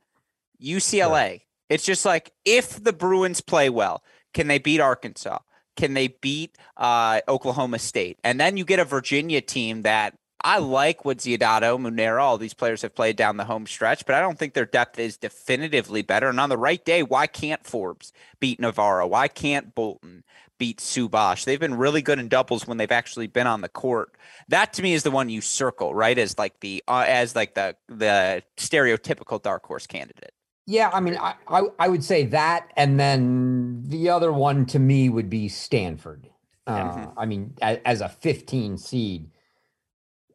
[0.61, 1.41] UCLA.
[1.69, 5.39] It's just like if the Bruins play well, can they beat Arkansas?
[5.77, 8.19] Can they beat uh, Oklahoma State?
[8.23, 12.53] And then you get a Virginia team that I like what Ziodato, Munera, all these
[12.53, 16.03] players have played down the home stretch, but I don't think their depth is definitively
[16.03, 16.29] better.
[16.29, 19.07] And on the right day, why can't Forbes beat Navarro?
[19.07, 20.23] Why can't Bolton
[20.59, 21.45] beat Subhash?
[21.45, 24.15] They've been really good in doubles when they've actually been on the court.
[24.47, 26.17] That to me is the one you circle, right?
[26.17, 30.33] As like the uh, as like the the stereotypical dark horse candidate.
[30.69, 34.79] Yeah, I mean, I, I I would say that, and then the other one to
[34.79, 36.29] me would be Stanford.
[36.67, 37.13] Uh, Mhm.
[37.15, 39.31] I mean, as, as a 15 seed,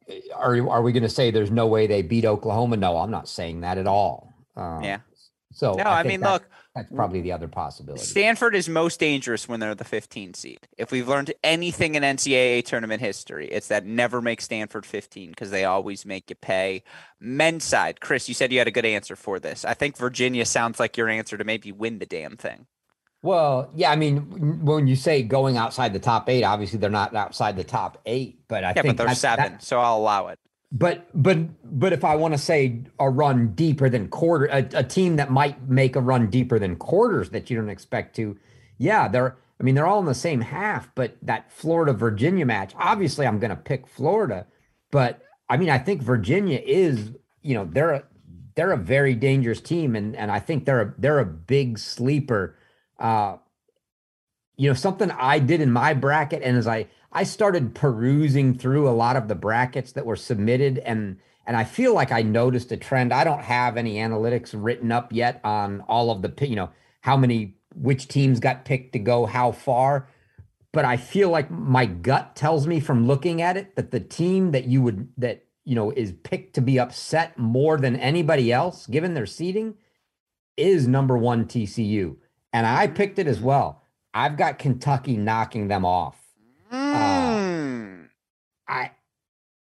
[0.09, 2.79] eh, are are we going to say there's no way they beat Oklahoma?
[2.79, 4.33] No, I'm not saying that at all.
[4.57, 5.01] Um, Yeah.
[5.53, 8.03] So No, I, think mean, look, that's probably the other possibility.
[8.03, 10.59] Stanford is most dangerous when they're the 15 seed.
[10.79, 15.51] If we've learned anything in NCAA tournament history, it's that never make Stanford 15 because
[15.51, 16.83] they always make you pay.
[17.21, 19.65] Men's side, Chris, you said you had a good answer for this.
[19.67, 22.67] I think Virginia sounds like your answer to maybe win the damn thing.
[23.23, 27.15] Well, yeah, I mean, when you say going outside the top eight, obviously they're not
[27.15, 29.99] outside the top eight, but I Yeah, think but they're that's- that- seven, so I'll
[29.99, 30.39] allow it.
[30.75, 34.83] But but but if I want to say a run deeper than quarter, a, a
[34.83, 38.39] team that might make a run deeper than quarters that you don't expect to,
[38.79, 39.37] yeah, they're.
[39.61, 43.39] I mean, they're all in the same half, but that Florida Virginia match, obviously, I'm
[43.39, 44.47] going to pick Florida,
[44.91, 47.13] but I mean, I think Virginia is,
[47.43, 48.05] you know, they're a,
[48.55, 52.57] they're a very dangerous team, and and I think they're a they're a big sleeper.
[52.99, 53.37] Uh,
[54.57, 58.89] you know, something I did in my bracket, and as I I started perusing through
[58.89, 62.71] a lot of the brackets that were submitted and and I feel like I noticed
[62.71, 63.13] a trend.
[63.13, 67.17] I don't have any analytics written up yet on all of the you know how
[67.17, 70.09] many which teams got picked to go how far,
[70.73, 74.53] but I feel like my gut tells me from looking at it that the team
[74.53, 78.87] that you would that you know is picked to be upset more than anybody else
[78.87, 79.75] given their seeding
[80.57, 82.17] is number 1 TCU.
[82.53, 83.83] And I picked it as well.
[84.15, 86.22] I've got Kentucky knocking them off.
[88.73, 88.91] I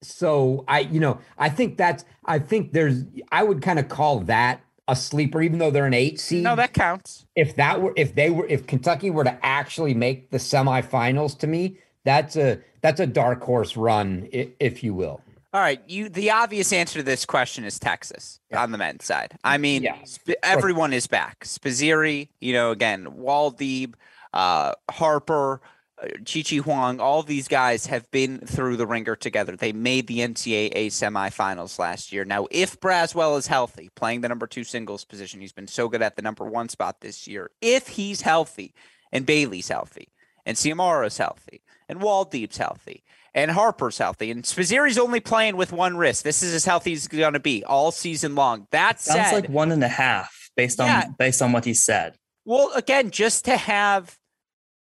[0.02, 4.20] so I you know I think that's I think there's I would kind of call
[4.22, 6.44] that a sleeper even though they're an 8 seed.
[6.44, 7.26] no, that counts.
[7.36, 11.48] if that were if they were if Kentucky were to actually make the semifinals to
[11.48, 15.22] me that's a that's a dark horse run if you will.
[15.54, 16.10] All right, you.
[16.10, 19.38] The obvious answer to this question is Texas on the men's side.
[19.44, 19.96] I mean, Yeah.
[20.06, 21.46] Sp- everyone is back.
[21.46, 23.96] Spizzirri, you know, again, Woldeab,
[24.34, 25.62] uh, Harper,
[26.02, 29.56] uh, Chi Huang, all these guys have been through the ringer together.
[29.56, 32.24] They made the NCAA semifinals last year.
[32.26, 36.02] Now, if Braswell is healthy, playing the number two singles position, he's been so good
[36.02, 37.52] at the number one spot this year.
[37.62, 38.74] If he's healthy
[39.12, 40.10] and Bailey's healthy
[40.46, 45.96] and Ciamarra's healthy and Woldeab's healthy and Harper's healthy, and Spizzirri's only playing with one
[45.98, 46.24] wrist.
[46.24, 48.68] This is as healthy as he's going to be all season long.
[48.72, 51.08] That Sounds said, like one and a half based on Yeah.
[51.20, 52.16] based on what he said.
[52.46, 54.18] well, again, just to have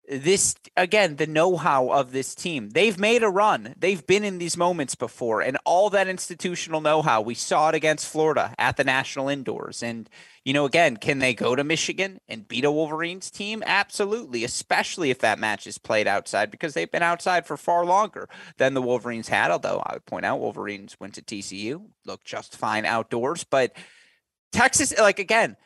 [0.08, 2.70] this again, the know-how of this team.
[2.70, 3.74] They've made a run.
[3.78, 7.20] They've been in these moments before, and all that institutional know-how.
[7.20, 9.82] We saw it against Florida at the national indoors.
[9.82, 10.10] And
[10.44, 13.62] you know, again, can they go to Michigan and beat a Wolverines team?
[13.64, 18.28] Absolutely, especially if that match is played outside because they've been outside for far longer
[18.58, 19.52] than the Wolverines had.
[19.52, 23.72] Although I would point out Wolverines went to TCU, looked just fine outdoors, but
[24.50, 25.56] Texas, like again,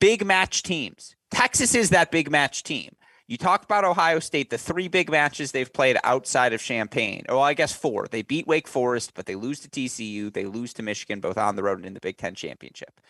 [0.00, 1.14] big match teams.
[1.30, 2.96] Texas is that big match team.
[3.28, 7.24] You talk about Ohio State, the three big matches they've played outside of Champaign.
[7.28, 8.06] Well, I guess four.
[8.08, 10.32] They beat Wake Forest, but they lose to TCU.
[10.32, 13.00] They lose to Michigan, both on the road and in the Big Ten championship.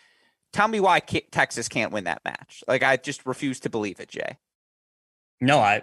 [0.55, 2.65] Tell me why Texas can't win that match.
[2.67, 4.39] Like I just refuse to believe it, Jay.
[5.39, 5.83] No, I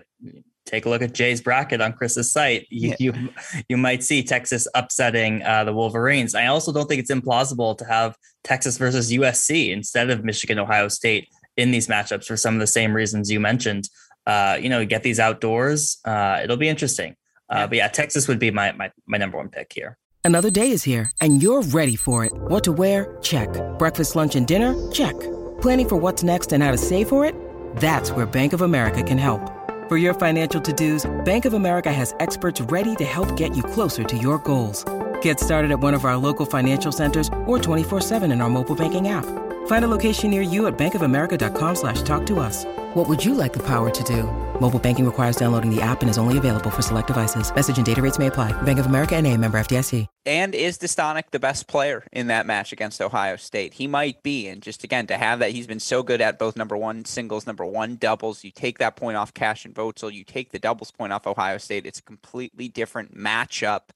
[0.66, 2.66] take a look at Jay's bracket on Chris's site.
[2.72, 2.96] You yeah.
[3.00, 3.30] you,
[3.70, 6.34] you, might see Texas upsetting uh, the Wolverines.
[6.34, 10.88] I also don't think it's implausible to have Texas versus USC instead of Michigan Ohio
[10.88, 13.90] State in these matchups for some of the same reasons you mentioned.
[14.26, 15.98] Uh, you know, get these outdoors.
[16.06, 17.16] Uh, it'll be interesting.
[17.50, 17.68] Uh, yeah.
[17.68, 19.98] But yeah, Texas would be my, my my number one pick here.
[20.26, 22.32] Another day is here, and you're ready for it.
[22.34, 23.18] What to wear?
[23.22, 23.50] Check.
[23.78, 24.74] Breakfast, lunch, and dinner?
[24.92, 25.20] Check.
[25.62, 27.36] Planning for what's next and how to save for it?
[27.76, 29.42] That's where Bank of America can help.
[29.90, 34.06] For your financial to-dos, Bank of America has experts ready to help get you closer
[34.06, 34.86] to your goals.
[35.22, 39.10] Get started at one of our local financial centers or 24-7 in our mobile banking
[39.10, 39.26] app.
[39.68, 42.66] Find a location near you at bankofamerica.com slash talk to us.
[42.94, 44.22] What would you like the power to do?
[44.60, 47.52] Mobile banking requires downloading the app and is only available for select devices.
[47.54, 48.52] Message and data rates may apply.
[48.62, 50.06] Bank of America and a member FDIC.
[50.28, 53.74] And is Dostanic the best player in that match against Ohio State?
[53.74, 54.48] He might be.
[54.48, 57.48] And just again, to have that, he's been so good at both number one singles,
[57.48, 58.44] number one doubles.
[58.44, 61.58] You take that point off Cash and Vocel, you take the doubles point off Ohio
[61.58, 61.88] State.
[61.88, 63.90] It's a completely different matchup.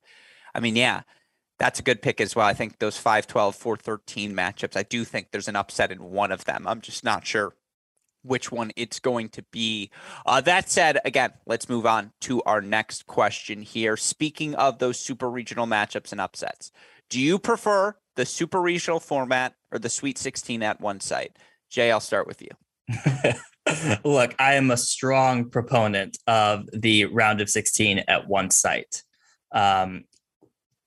[0.56, 1.04] I mean, yeah,
[1.60, 2.48] that's a good pick as well.
[2.48, 6.04] I think those 5 12, 4 13 matchups, I do think there's an upset in
[6.04, 6.68] one of them.
[6.68, 7.54] I'm just not sure
[8.28, 9.90] which one it's going to be.
[10.26, 13.98] Uh, that said, again, let's move on to our next question here.
[13.98, 16.72] Speaking of those super regional matchups and upsets,
[17.10, 21.38] do you prefer the super regional format or the Sweet 16 at one site?
[21.70, 22.50] Jay, I'll start with you.
[24.04, 29.04] Look, I am a strong proponent of the round of 16 at one site.
[29.52, 30.06] Um,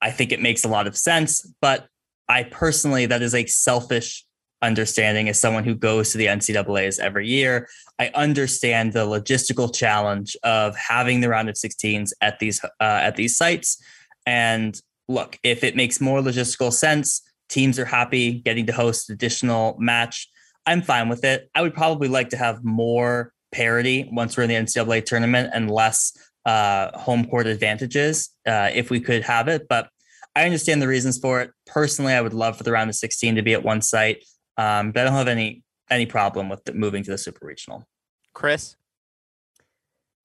[0.00, 1.86] I think it makes a lot of sense, but
[2.28, 4.24] I personally, that is a selfish
[4.62, 7.68] understanding as someone who goes to the NCAA's every year.
[7.98, 13.16] I understand the logistical challenge of having the round of 16s at these uh, at
[13.16, 13.82] these sites.
[14.26, 19.76] And look, if it makes more logistical sense, teams are happy getting to host additional
[19.78, 20.28] match.
[20.66, 21.50] I'm fine with it.
[21.54, 25.70] I would probably like to have more parity once we're in the NCAA tournament and
[25.70, 26.12] less
[26.46, 29.66] uh, home court advantages uh, if we could have it.
[29.68, 29.88] But
[30.36, 31.50] I understand the reasons for it.
[31.66, 34.24] Personally, I would love for the round of 16 to be at one site,
[34.60, 37.88] um, but I don't have any any problem with the, moving to the super regional.
[38.34, 38.76] Chris,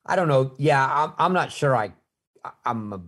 [0.05, 0.53] I don't know.
[0.57, 1.75] Yeah, I'm, I'm not sure.
[1.75, 1.93] I
[2.65, 3.01] I'm a,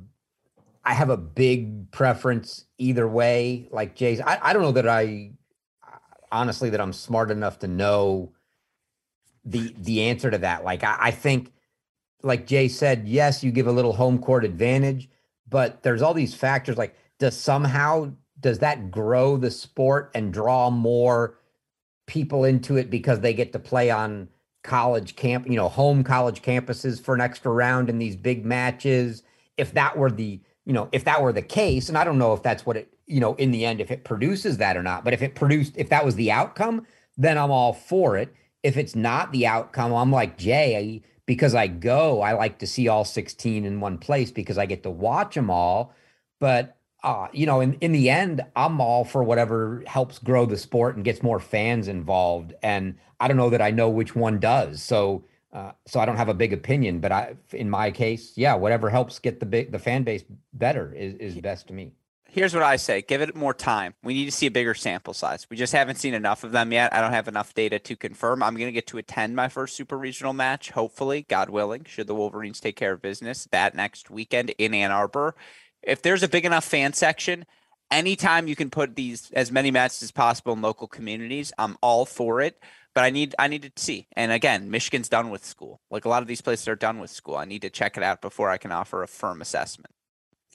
[0.85, 3.67] I have a big preference either way.
[3.71, 5.31] Like Jay's, I, I don't know that I
[6.31, 8.31] honestly that I'm smart enough to know
[9.43, 10.63] the the answer to that.
[10.63, 11.51] Like I, I think
[12.23, 15.09] like Jay said, yes, you give a little home court advantage,
[15.49, 20.69] but there's all these factors like does somehow does that grow the sport and draw
[20.69, 21.39] more
[22.05, 24.29] people into it because they get to play on
[24.63, 29.23] college camp, you know, home college campuses for an extra round in these big matches?
[29.57, 32.33] If that were the, you know, if that were the case, and I don't know
[32.33, 35.03] if that's what it, you know, in the end, if it produces that or not,
[35.03, 36.85] but if it produced, if that was the outcome,
[37.17, 38.33] then I'm all for it.
[38.63, 42.87] If it's not the outcome, I'm like, Jay, because I go, I like to see
[42.87, 45.93] all 16 in one place because I get to watch them all.
[46.39, 50.57] But uh, you know, in, in the end, I'm all for whatever helps grow the
[50.57, 52.53] sport and gets more fans involved.
[52.63, 54.81] And I don't know that I know which one does.
[54.81, 55.23] So
[55.53, 58.89] uh, so I don't have a big opinion, but I, in my case, yeah, whatever
[58.89, 60.23] helps get the big the fan base
[60.53, 61.93] better is is best to me
[62.29, 63.93] here's what I say give it more time.
[64.03, 65.47] We need to see a bigger sample size.
[65.49, 66.93] We just haven't seen enough of them yet.
[66.93, 68.43] I don't have enough data to confirm.
[68.43, 72.07] I'm going to get to attend my first super regional match, hopefully, God willing, should
[72.07, 75.35] the Wolverines take care of business that next weekend in Ann Arbor.
[75.81, 77.45] If there's a big enough fan section,
[77.91, 82.05] anytime you can put these as many matches as possible in local communities, I'm all
[82.05, 82.61] for it.
[82.93, 84.07] But I need I need to see.
[84.15, 85.81] And again, Michigan's done with school.
[85.91, 87.35] Like a lot of these places are done with school.
[87.35, 89.93] I need to check it out before I can offer a firm assessment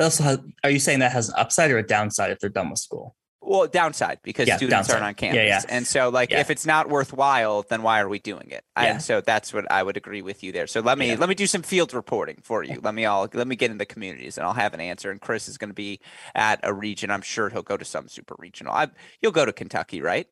[0.02, 2.70] also has, are you saying that has an upside or a downside if they're done
[2.70, 3.16] with school?
[3.44, 4.94] Well, downside because yeah, students downside.
[4.94, 5.36] aren't on campus.
[5.36, 5.62] Yeah, yeah.
[5.68, 8.64] And so like if it's not worthwhile, then why are we doing it?
[8.76, 10.66] And so that's what I would agree with you there.
[10.66, 12.80] So let me let me do some field reporting for you.
[12.82, 15.10] Let me all let me get in the communities and I'll have an answer.
[15.10, 16.00] And Chris is going to be
[16.34, 17.10] at a region.
[17.10, 18.72] I'm sure he'll go to some super regional.
[18.72, 18.88] I,
[19.20, 20.28] you'll go to Kentucky, right?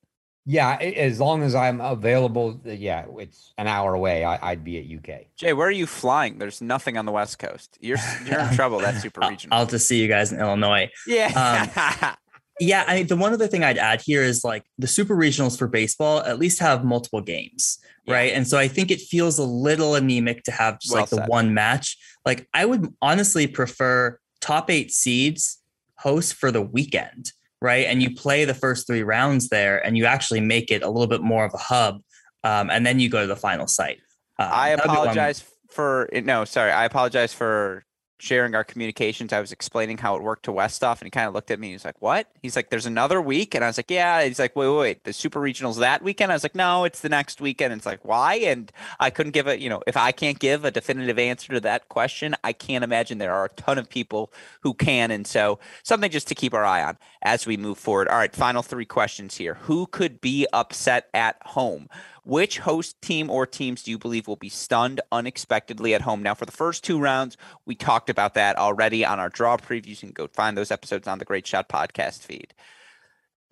[0.47, 4.25] Yeah, as long as I'm available, uh, yeah, it's an hour away.
[4.25, 5.27] I, would be at UK.
[5.37, 6.39] Jay, where are you flying?
[6.39, 7.77] There's nothing on the West Coast.
[7.81, 8.79] You're you're in trouble.
[8.79, 9.57] That's super regional.
[9.57, 10.91] I'll just see you guys in Illinois.
[11.07, 11.71] Yeah.
[12.03, 12.17] Um,
[12.61, 15.59] yeah, I mean, the one other thing I'd add here is like the super regionals
[15.59, 18.15] for baseball at least have multiple games, yeah.
[18.15, 18.33] right?
[18.33, 21.25] And so I think it feels a little anemic to have just well like said.
[21.25, 21.97] the one match.
[22.25, 25.59] Like I would honestly prefer top eight seeds
[25.97, 27.87] host for the weekend right?
[27.87, 31.07] And you play the first three rounds there, and you actually make it a little
[31.07, 32.03] bit more of a hub,
[32.45, 33.99] um, and then you go to the final site.
[34.39, 37.85] Um, I apologize for no, sorry, I apologize for
[38.21, 41.35] sharing our communications, I was explaining how it worked to Westoff, and he kind of
[41.35, 41.73] looked at me.
[41.73, 44.55] He's like, "What?" He's like, "There's another week," and I was like, "Yeah." He's like,
[44.55, 45.05] "Wait, wait, wait.
[45.05, 47.87] The super regionals that weekend?" I was like, "No, it's the next weekend." And it's
[47.87, 51.19] like, "Why?" And I couldn't give a, you know, if I can't give a definitive
[51.19, 55.11] answer to that question, I can't imagine there are a ton of people who can.
[55.11, 58.09] And so, something just to keep our eye on as we move forward.
[58.09, 59.55] All right, final three questions here.
[59.55, 61.89] Who could be upset at home?
[62.31, 66.23] Which host team or teams do you believe will be stunned unexpectedly at home?
[66.23, 69.89] Now, for the first two rounds, we talked about that already on our draw previews.
[69.89, 72.55] You can go find those episodes on the Great Shot podcast feed.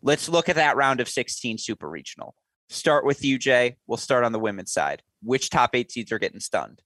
[0.01, 2.37] Let's look at that round of 16 Super Regional.
[2.69, 3.79] Start with you, Jay.
[3.89, 5.03] We'll start on the women's side.
[5.25, 6.81] Which top eight seeds are getting stunned?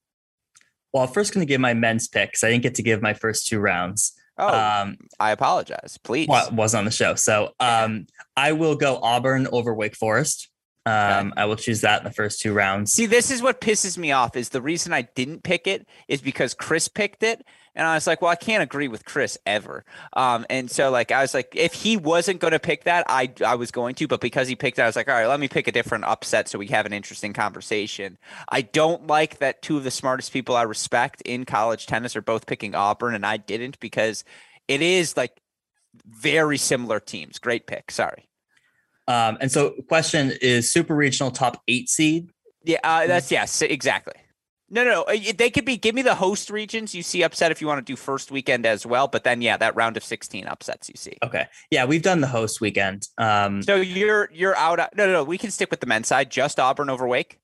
[0.95, 2.43] Well, I'm first going to give my men's picks.
[2.43, 4.15] I didn't get to give my first two rounds.
[4.39, 5.99] Oh, um, I apologize.
[6.03, 6.27] Please.
[6.27, 7.17] Well, was on the show.
[7.17, 10.49] So um, I will go Auburn over Wake Forest.
[10.85, 11.41] Um, okay.
[11.41, 12.93] I will choose that in the first two rounds.
[12.93, 14.37] See, this is what pisses me off.
[14.37, 18.07] Is the reason I didn't pick it is because Chris picked it, and I was
[18.07, 19.85] like, well, I can't agree with Chris ever.
[20.15, 23.33] Um, and so like I was like, if he wasn't going to pick that, I
[23.45, 25.41] I was going to, but because he picked it, I was like, all right, let
[25.41, 28.19] me pick a different upset so we have an interesting conversation.
[28.51, 32.23] I don't like that two of the smartest people I respect in college tennis are
[32.23, 34.25] both picking Auburn, and I didn't because
[34.69, 35.41] it is like
[36.07, 37.39] very similar teams.
[37.39, 37.91] Great pick.
[37.91, 38.29] Sorry.
[39.09, 42.31] Um, and so, question is super regional top eight seed?
[42.65, 44.15] Yeah, uh, that's yes, exactly.
[44.71, 45.77] No, no, uh, they could be.
[45.77, 48.65] Give me the host regions you see upset if you want to do first weekend
[48.65, 49.07] as well.
[49.07, 51.19] But then, yeah, that round of sixteen upsets you see.
[51.23, 53.07] Okay, yeah, we've done the host weekend.
[53.19, 54.79] Um, so you're you're out.
[54.97, 55.25] No, no, no.
[55.25, 56.31] We can stick with the men's side.
[56.31, 57.39] Just Auburn over Wake.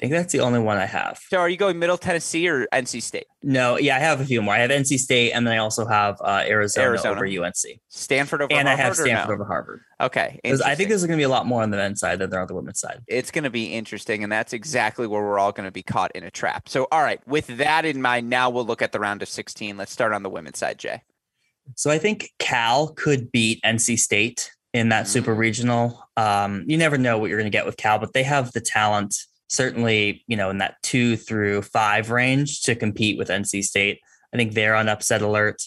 [0.00, 1.20] I think that's the only one I have.
[1.28, 3.26] So are you going Middle Tennessee or NC State?
[3.44, 4.52] No, yeah, I have a few more.
[4.52, 8.42] I have NC State, and then I also have uh, Arizona, Arizona, over UNC, Stanford
[8.42, 9.34] over, and Harvard, I have Stanford no?
[9.34, 9.80] over Harvard.
[10.00, 12.28] Okay, I think there's going to be a lot more on the men's side than
[12.28, 13.02] there on the women's side.
[13.06, 16.10] It's going to be interesting, and that's exactly where we're all going to be caught
[16.12, 16.68] in a trap.
[16.68, 19.76] So, all right, with that in mind, now we'll look at the round of 16.
[19.76, 21.02] Let's start on the women's side, Jay.
[21.76, 25.12] So I think Cal could beat NC State in that mm-hmm.
[25.12, 26.06] super regional.
[26.16, 28.60] Um, you never know what you're going to get with Cal, but they have the
[28.60, 29.14] talent
[29.48, 34.00] certainly, you know, in that two through five range to compete with NC State.
[34.32, 35.62] I think they're on upset alert.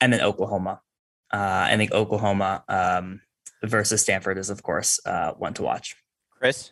[0.00, 0.80] And then Oklahoma.
[1.32, 3.20] Uh, I think Oklahoma um,
[3.62, 5.96] versus Stanford is, of course, uh, one to watch.
[6.30, 6.70] Chris?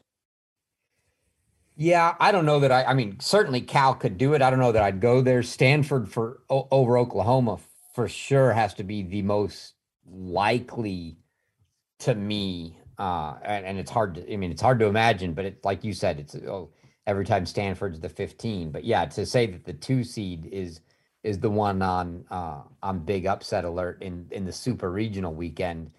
[1.76, 2.84] Yeah, I don't know that I.
[2.84, 4.40] I mean, certainly Cal could do it.
[4.40, 5.42] I don't know that I'd go there.
[5.42, 7.58] Stanford for o- over Oklahoma
[7.94, 9.74] for sure has to be the most
[10.06, 11.18] likely
[11.98, 15.44] to me uh, and, and it's hard to, I mean, it's hard to imagine, but
[15.44, 16.70] it, like you said, it's oh,
[17.06, 18.70] every time Stanford's the 15.
[18.70, 20.80] But yeah, to say that the two seed is
[21.22, 25.90] is the one on uh, on big upset alert in in the super regional weekend,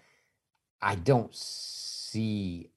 [0.80, 2.70] I don't see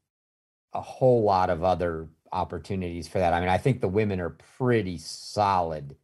[0.74, 3.34] a whole lot of other opportunities for that.
[3.34, 5.96] I mean, I think the women are pretty solid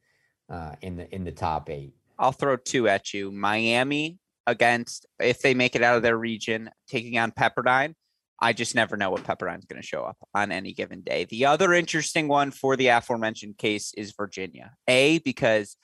[0.49, 1.93] uh, in the in the top eight.
[2.19, 3.31] I'll throw two at you.
[3.31, 7.93] Miami against if they make it out of their region, taking on Pepperdine.
[8.39, 11.25] I just never know what Pepperdine's going to show up on any given day.
[11.25, 14.73] The other interesting one for the aforementioned case is Virginia.
[14.87, 15.75] A, because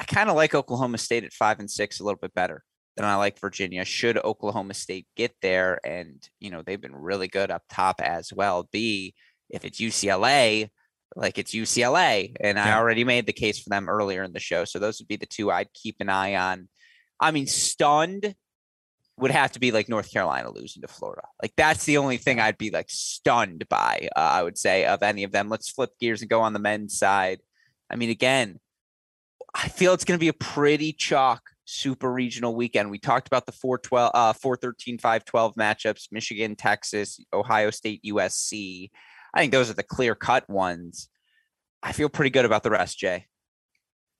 [0.00, 2.64] I kind of like Oklahoma State at five and six a little bit better
[2.96, 3.84] than I like Virginia.
[3.84, 8.32] Should Oklahoma State get there, and you know they've been really good up top as
[8.32, 8.68] well.
[8.72, 9.14] B,
[9.50, 10.70] if it's UCLA,
[11.14, 12.74] like it's UCLA, and yeah.
[12.76, 14.64] I already made the case for them earlier in the show.
[14.64, 16.68] So those would be the two I'd keep an eye on.
[17.20, 18.34] I mean, stunned
[19.16, 21.22] would have to be like North Carolina losing to Florida.
[21.40, 24.08] Like that's the only thing I'd be like stunned by.
[24.16, 25.48] Uh, I would say of any of them.
[25.48, 27.40] Let's flip gears and go on the men's side.
[27.90, 28.58] I mean, again,
[29.54, 32.90] I feel it's going to be a pretty chalk super regional weekend.
[32.90, 38.90] We talked about the 412, uh, 413, 512 matchups, Michigan, Texas, Ohio State, USC.
[39.32, 41.08] I think those are the clear cut ones.
[41.82, 43.26] I feel pretty good about the rest, Jay.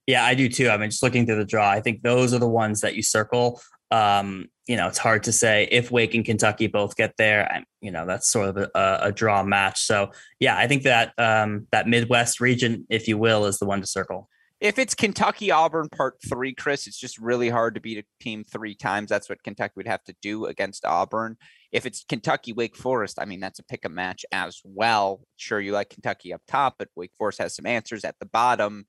[0.06, 0.68] Yeah, I do too.
[0.68, 3.02] I mean, just looking through the draw, I think those are the ones that you
[3.02, 3.60] circle.
[3.90, 7.50] Um, you know, it's hard to say if Wake and Kentucky both get there.
[7.52, 9.82] And, you know, that's sort of a, a draw match.
[9.82, 10.10] So,
[10.40, 13.86] yeah, I think that um, that Midwest region, if you will, is the one to
[13.86, 14.28] circle.
[14.60, 18.44] If it's Kentucky Auburn part three, Chris, it's just really hard to beat a team
[18.44, 19.10] three times.
[19.10, 21.36] That's what Kentucky would have to do against Auburn.
[21.70, 25.20] If it's Kentucky Wake Forest, I mean, that's a pick a match as well.
[25.36, 28.86] Sure, you like Kentucky up top, but Wake Forest has some answers at the bottom.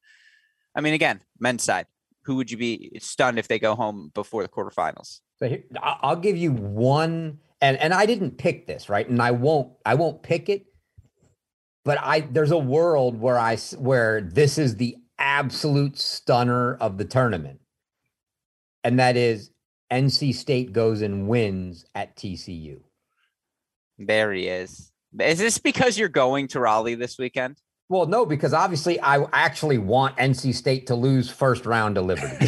[0.76, 1.88] I mean, again, men's side,
[2.26, 5.22] who would you be stunned if they go home before the quarterfinals?
[5.38, 9.08] So here, I'll give you one, and and I didn't pick this, right?
[9.08, 10.66] And I won't I won't pick it,
[11.84, 17.06] but I there's a world where I where this is the absolute stunner of the
[17.06, 17.60] tournament,
[18.84, 19.52] and that is
[19.92, 22.80] NC State goes and wins at TCU.
[23.98, 24.92] There he is.
[25.20, 27.58] Is this because you're going to Raleigh this weekend?
[27.88, 32.48] Well, no, because obviously I actually want NC State to lose first round to Liberty.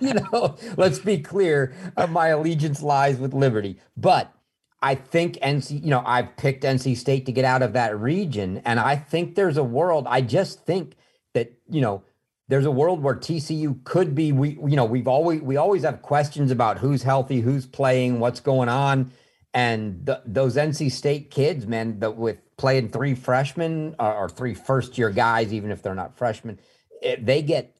[0.00, 1.74] you know, let's be clear.
[1.96, 4.32] Uh, my allegiance lies with Liberty, but
[4.80, 5.84] I think NC.
[5.84, 9.34] You know, I've picked NC State to get out of that region, and I think
[9.34, 10.06] there's a world.
[10.08, 10.96] I just think
[11.34, 12.02] that you know
[12.48, 14.32] there's a world where TCU could be.
[14.32, 18.40] We you know we've always we always have questions about who's healthy, who's playing, what's
[18.40, 19.12] going on,
[19.54, 24.54] and the, those NC State kids, man, that with playing three freshmen or, or, three
[24.54, 26.58] first year guys, even if they're not freshmen,
[27.02, 27.76] it, they get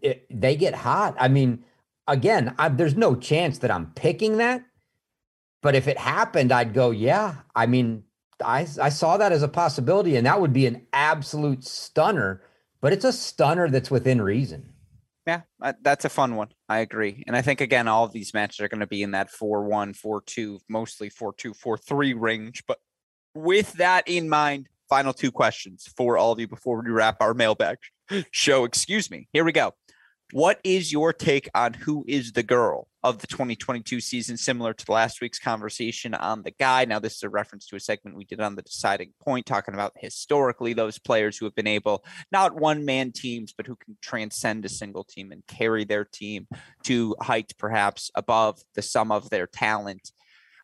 [0.00, 1.16] it, they get hot.
[1.18, 1.64] I mean,
[2.06, 4.64] again, I, there's no chance that I'm picking that,
[5.62, 7.34] but if it happened, I'd go, yeah.
[7.54, 8.04] I mean,
[8.42, 12.40] I I saw that as a possibility, and that would be an absolute stunner
[12.80, 14.72] but it's a stunner that's within reason.
[15.26, 16.48] Yeah, uh, that's a fun one.
[16.68, 17.22] I agree.
[17.26, 19.64] And I think, again, all of these matches are going to be in that 4
[19.64, 22.62] 1, 4 2, mostly 4 2, 4 3 range.
[22.66, 22.78] But
[23.34, 27.34] with that in mind, final two questions for all of you before we wrap our
[27.34, 27.78] mailbag
[28.30, 28.64] show.
[28.64, 29.28] Excuse me.
[29.32, 29.74] Here we go.
[30.32, 34.92] What is your take on who is the girl of the 2022 season, similar to
[34.92, 36.84] last week's conversation on the guy?
[36.84, 39.72] Now, this is a reference to a segment we did on the deciding point, talking
[39.72, 43.96] about historically those players who have been able, not one man teams, but who can
[44.02, 46.46] transcend a single team and carry their team
[46.84, 50.12] to heights perhaps above the sum of their talent.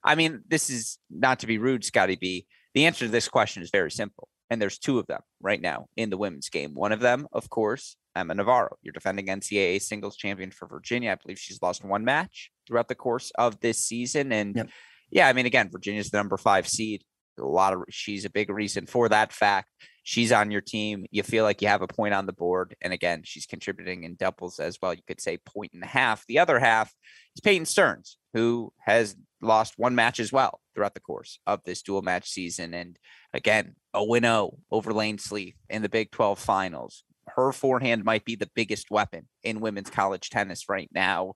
[0.05, 2.47] I mean, this is not to be rude, Scotty B.
[2.75, 4.29] The answer to this question is very simple.
[4.51, 6.75] And there's two of them right now in the women's game.
[6.75, 8.77] One of them, of course, Emma Navarro.
[8.83, 11.13] You're defending NCAA singles champion for Virginia.
[11.13, 14.33] I believe she's lost one match throughout the course of this season.
[14.33, 14.69] And yep.
[15.11, 17.03] yeah, I mean, again, Virginia's the number five seed.
[17.39, 19.71] A lot of she's a big reason for that fact.
[20.05, 21.07] She's on your team.
[21.11, 22.77] You feel like you have a point on the board.
[22.83, 24.95] And again, she's contributing in doubles as well.
[24.95, 26.25] You could say point and a half.
[26.27, 26.93] The other half
[27.35, 31.83] is Peyton Stearns, who has lost one match as well throughout the course of this
[31.83, 32.75] dual match season.
[32.75, 32.99] And
[33.33, 38.25] again, a win 0 over Layne Sleeth in the Big 12 finals her forehand might
[38.25, 41.35] be the biggest weapon in women's college tennis right now.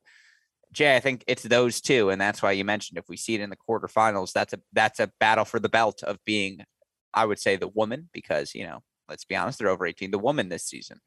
[0.72, 3.40] Jay, I think it's those two, and that's why you mentioned if we see it
[3.40, 6.61] in the quarterfinals, that's a that's a battle for the belt of being,
[7.14, 10.18] I would say, the woman because you know, let's be honest, they're over eighteen, the
[10.18, 11.01] woman this season.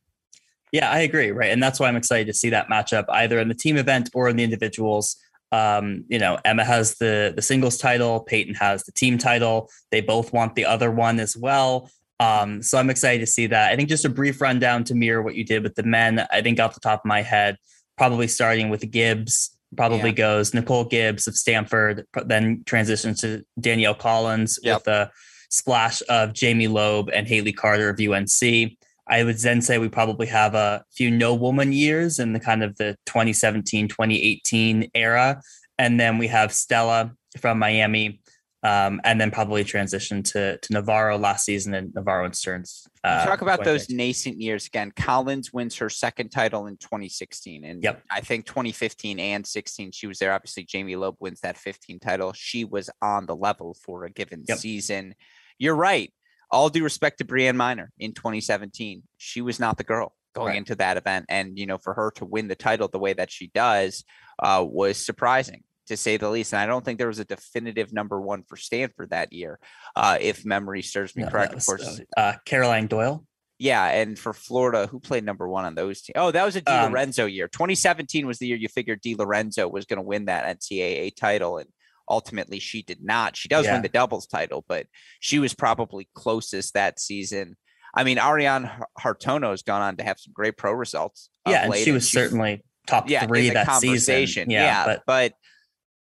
[0.72, 3.50] Yeah, I agree, right, and that's why I'm excited to see that matchup either in
[3.50, 5.18] the team event or in the individuals.
[5.52, 9.70] Um, you know, Emma has the the singles title, Peyton has the team title.
[9.92, 11.90] They both want the other one as well.
[12.22, 13.72] Um, so I'm excited to see that.
[13.72, 16.26] I think just a brief rundown to mirror what you did with the men.
[16.32, 17.58] I think off the top of my head,
[17.98, 20.16] probably starting with Gibbs, probably yeah.
[20.16, 24.82] goes Nicole Gibbs of Stanford, then transitions to Danielle Collins yep.
[24.82, 25.12] with a
[25.50, 28.78] splash of Jamie Loeb and Hayley Carter of UNC.
[29.08, 32.64] I would then say we probably have a few no woman years in the kind
[32.64, 35.42] of the 2017, 2018 era.
[35.78, 38.22] And then we have Stella from Miami,
[38.64, 42.88] um, and then probably transition to to Navarro last season and Navarro and Stearns.
[43.04, 44.92] Uh, talk about those nascent years again.
[44.96, 48.04] Collins wins her second title in 2016, and yep.
[48.12, 50.34] I think 2015 and 16 she was there.
[50.34, 52.34] Obviously, Jamie Loeb wins that 15 title.
[52.34, 54.60] She was on the level for a given yep.
[54.60, 55.16] season.
[55.58, 56.14] You're right.
[56.52, 60.58] All due respect to Brienne Minor in 2017, she was not the girl going right.
[60.58, 63.32] into that event, and you know for her to win the title the way that
[63.32, 64.04] she does
[64.40, 66.54] uh, was surprising to say the least.
[66.54, 69.60] And I don't think there was a definitive number one for Stanford that year,
[69.96, 71.56] uh, if memory serves me no, correct.
[71.56, 73.26] Was, of course, uh, uh, Caroline Doyle.
[73.60, 76.16] Yeah, and for Florida, who played number one on those teams?
[76.16, 77.48] Oh, that was a Di um, Lorenzo year.
[77.48, 81.60] 2017 was the year you figured Di Lorenzo was going to win that NCAA title,
[81.60, 81.70] and
[82.12, 83.36] ultimately she did not.
[83.36, 83.74] She does yeah.
[83.74, 84.86] win the doubles title, but
[85.20, 87.56] she was probably closest that season.
[87.96, 91.30] I mean, Arianne Hartono has gone on to have some great pro results.
[91.46, 94.50] Uh, yeah, and she was certainly top yeah, three that season.
[94.50, 95.34] Yeah, yeah but, but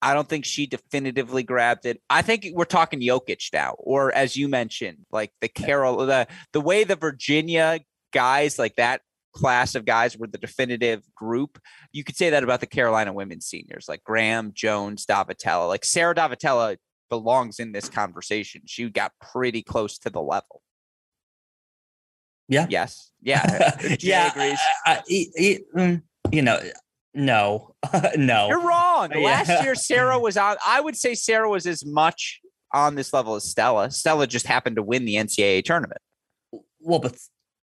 [0.01, 2.01] I don't think she definitively grabbed it.
[2.09, 6.61] I think we're talking Jokic now, or as you mentioned, like the Carol, the the
[6.61, 7.79] way the Virginia
[8.13, 9.01] guys, like that
[9.37, 11.59] class of guys, were the definitive group.
[11.91, 15.67] You could say that about the Carolina women's seniors, like Graham, Jones, Daavettila.
[15.67, 16.77] Like Sarah Daavettila
[17.09, 18.61] belongs in this conversation.
[18.65, 20.61] She got pretty close to the level.
[22.49, 22.65] Yeah.
[22.69, 23.11] Yes.
[23.21, 23.77] Yeah.
[23.99, 24.31] yeah.
[24.31, 24.59] Agrees.
[24.85, 26.59] I, I, mm, you know,
[27.13, 27.75] no,
[28.15, 28.47] no.
[28.47, 29.09] You're wrong.
[29.09, 30.57] Last year, Sarah was on.
[30.65, 32.41] I would say Sarah was as much
[32.73, 33.91] on this level as Stella.
[33.91, 36.01] Stella just happened to win the NCAA tournament.
[36.79, 37.17] Well, but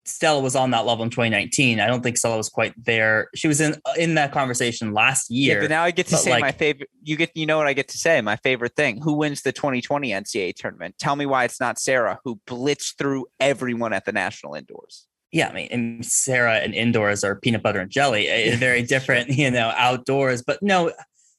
[0.06, 1.80] Stella was on that level in 2019.
[1.80, 3.30] I don't think Stella was quite there.
[3.36, 5.56] She was in uh, in that conversation last year.
[5.56, 6.89] Yeah, but now I get to say like, my favorite.
[7.04, 8.20] You get, you know what I get to say.
[8.22, 9.02] My favorite thing.
[9.02, 10.95] Who wins the 2020 NCAA tournament?
[10.99, 15.47] Tell me why it's not Sarah, who blitzed through everyone at the national indoors yeah,
[15.47, 18.28] I mean, and Sarah and indoors are peanut butter and jelly.
[18.28, 20.41] It's very different, you know, outdoors.
[20.41, 20.91] But no,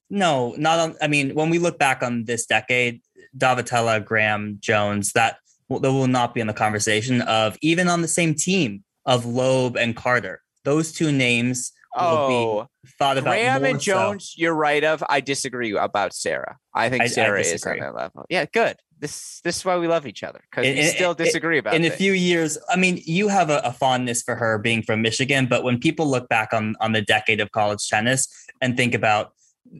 [0.08, 0.96] no, not on.
[1.02, 3.02] I mean, when we look back on this decade,
[3.36, 5.36] Daavettila, Graham, Jones, that
[5.80, 9.76] that will not be in the conversation of even on the same team of Loeb
[9.76, 10.42] and Carter.
[10.64, 13.30] Those two names will Oh, be thought about.
[13.32, 13.92] Graham and so.
[13.92, 15.02] Jones, you're right of.
[15.08, 16.58] I disagree about Sarah.
[16.74, 18.24] I think I- I Sarah is on that level.
[18.30, 18.76] Yeah, good.
[18.98, 21.90] This this is why we love each other because we still disagree about in a
[21.90, 25.64] few years i mean you have a, a fondness for her being from michigan but
[25.64, 28.28] when people look back on on the decade of college tennis
[28.60, 29.32] and think about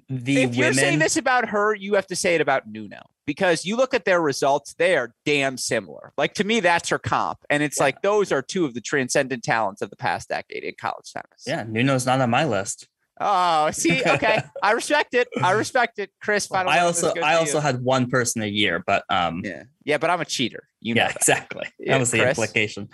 [0.09, 3.65] the if you're saying this about her, you have to say it about Nuno because
[3.65, 6.13] you look at their results; they are damn similar.
[6.17, 7.85] Like to me, that's her comp, and it's Yeah.
[7.85, 11.45] like those are two of the transcendent talents of the past decade in college tennis.
[11.47, 12.89] yeah nuno's not on my list
[13.25, 15.29] Oh, see, okay, I respect it.
[15.41, 16.47] I respect it, Chris.
[16.47, 17.63] Final i also i also you.
[17.63, 20.65] had one person a year but um yeah, yeah, yeah, but I'm a cheater.
[20.81, 21.17] You know, that.
[21.17, 22.39] exactly Yeah, that was the Chris?
[22.39, 22.89] implication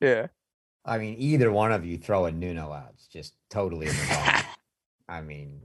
[0.00, 0.28] yeah.
[0.86, 4.44] I mean, either one of you throwing Nuno out, it's just totally in the.
[5.08, 5.62] I mean,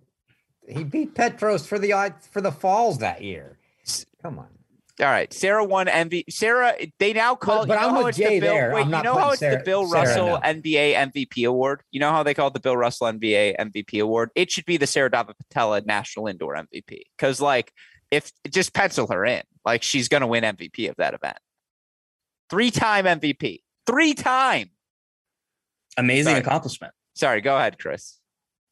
[0.68, 3.59] he beat Petros for the for the falls that year.
[4.22, 4.48] Come on.
[5.00, 6.26] All right, Sarah won MV.
[6.30, 7.66] Sarah, they now call.
[7.66, 8.74] but you know I'm how with Jay the Bill, there.
[8.76, 10.40] Wait, I'm you know how putting it's the Sarah- Bill Sarah Russell no.
[10.40, 11.84] NBA MVP award.
[11.92, 14.30] You know how they call it the Bill Russell NBA MVP award.
[14.36, 17.72] It should be the Sarah Dava Patella National Indoor MVP because, like,
[18.12, 21.38] if just pencil her in, like she's gonna win MVP of that event.
[22.50, 23.60] Three-time MVP.
[23.86, 24.72] Three-time.
[25.98, 26.40] amazing Sorry.
[26.40, 28.18] accomplishment Sorry, go ahead, Chris.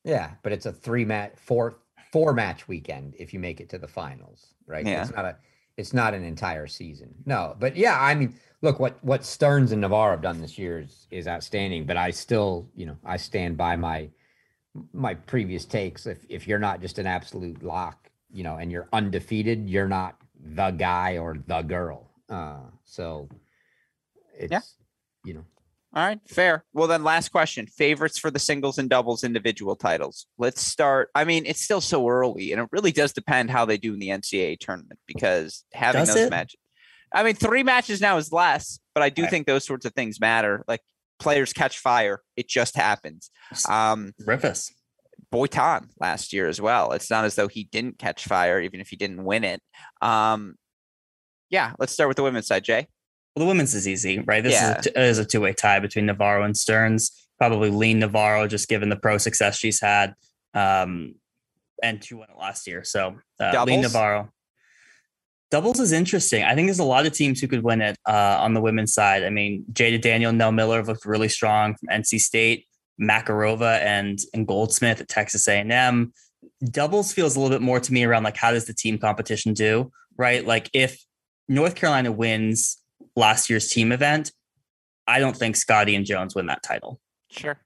[0.05, 1.79] Yeah, but it's a three match, four
[2.17, 4.87] four match weekend if you make it to the finals, right?
[4.87, 5.03] Yeah.
[5.03, 5.37] It's not a
[5.77, 7.13] it's not an entire season.
[7.27, 10.79] No, but yeah, I mean, look what what Stearns and Navarro have done this year
[10.79, 11.85] is is outstanding.
[11.85, 14.09] But I still, you know, I stand by my
[14.93, 16.07] my previous takes.
[16.07, 20.15] If if you're not just an absolute lock, you know, and you're undefeated, you're not
[20.39, 22.09] the guy or the girl.
[22.29, 23.29] Uh, so
[24.35, 24.75] it's
[25.23, 25.45] you know,
[25.97, 26.63] All right, fair.
[26.73, 30.27] Well, then, last question: favorites for the singles and doubles individual titles.
[30.37, 31.09] Let's start.
[31.15, 33.99] I mean, it's still so early, and it really does depend how they do in
[33.99, 36.29] the NCAA tournament because having Does those it?
[36.29, 36.59] matches.
[37.11, 39.31] I mean, three matches now is less, but I do Right.
[39.31, 40.63] think those sorts of things matter.
[40.67, 40.81] Like
[41.19, 43.31] players catch fire; it just happens.
[43.67, 44.71] Um, Rivas.
[45.33, 46.91] Boitan last year as well.
[46.91, 49.63] It's not as though he didn't catch fire, even if he didn't win it.
[50.03, 50.57] Um,
[51.49, 52.87] yeah, let's start with the women's side, Jay.
[53.37, 54.43] Well, the women's is easy, right?
[54.43, 54.79] This Yeah.
[54.79, 57.11] is, a, is a two way tie between Navarro and Stearns.
[57.37, 60.15] Probably lean Navarro, just given the pro success she's had,
[60.55, 61.13] um,
[61.83, 62.83] and she won it last year.
[62.83, 64.31] So uh, lean Navarro.
[65.51, 66.43] Doubles is interesting.
[66.43, 68.91] I think there's a lot of teams who could win it uh, on the women's
[68.91, 69.23] side.
[69.23, 72.65] I mean, Jaeda Daniel, Nell Miller have looked really strong from NC State,
[72.99, 76.11] Makarova, and and Goldsmith at Texas A&M.
[76.71, 79.53] Doubles feels a little bit more to me around like how does the team competition
[79.53, 80.43] do, right?
[80.43, 80.99] Like if
[81.47, 82.81] North Carolina wins
[83.17, 84.31] last year's team event,
[85.07, 87.01] I don't think Scotty and Jones win that title.
[87.29, 87.57] Sure.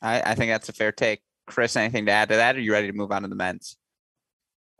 [0.00, 1.22] I, I think that's a fair take.
[1.48, 2.54] Chris, anything to add to that?
[2.54, 3.76] Or are you ready to move on to the men's?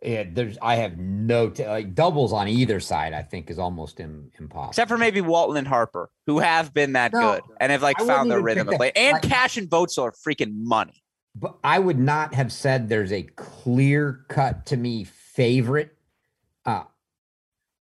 [0.05, 3.13] yeah, there's I have no t- like doubles on either side.
[3.13, 4.71] I think is almost Im- impossible.
[4.71, 8.01] Except for maybe Walton and Harper, who have been that No, good and have like
[8.01, 8.91] I found their rhythm of play.
[8.97, 11.05] And Like- Cash and Votes are freaking money.
[11.37, 15.97] but I would not have said there's a clear cut to me favorite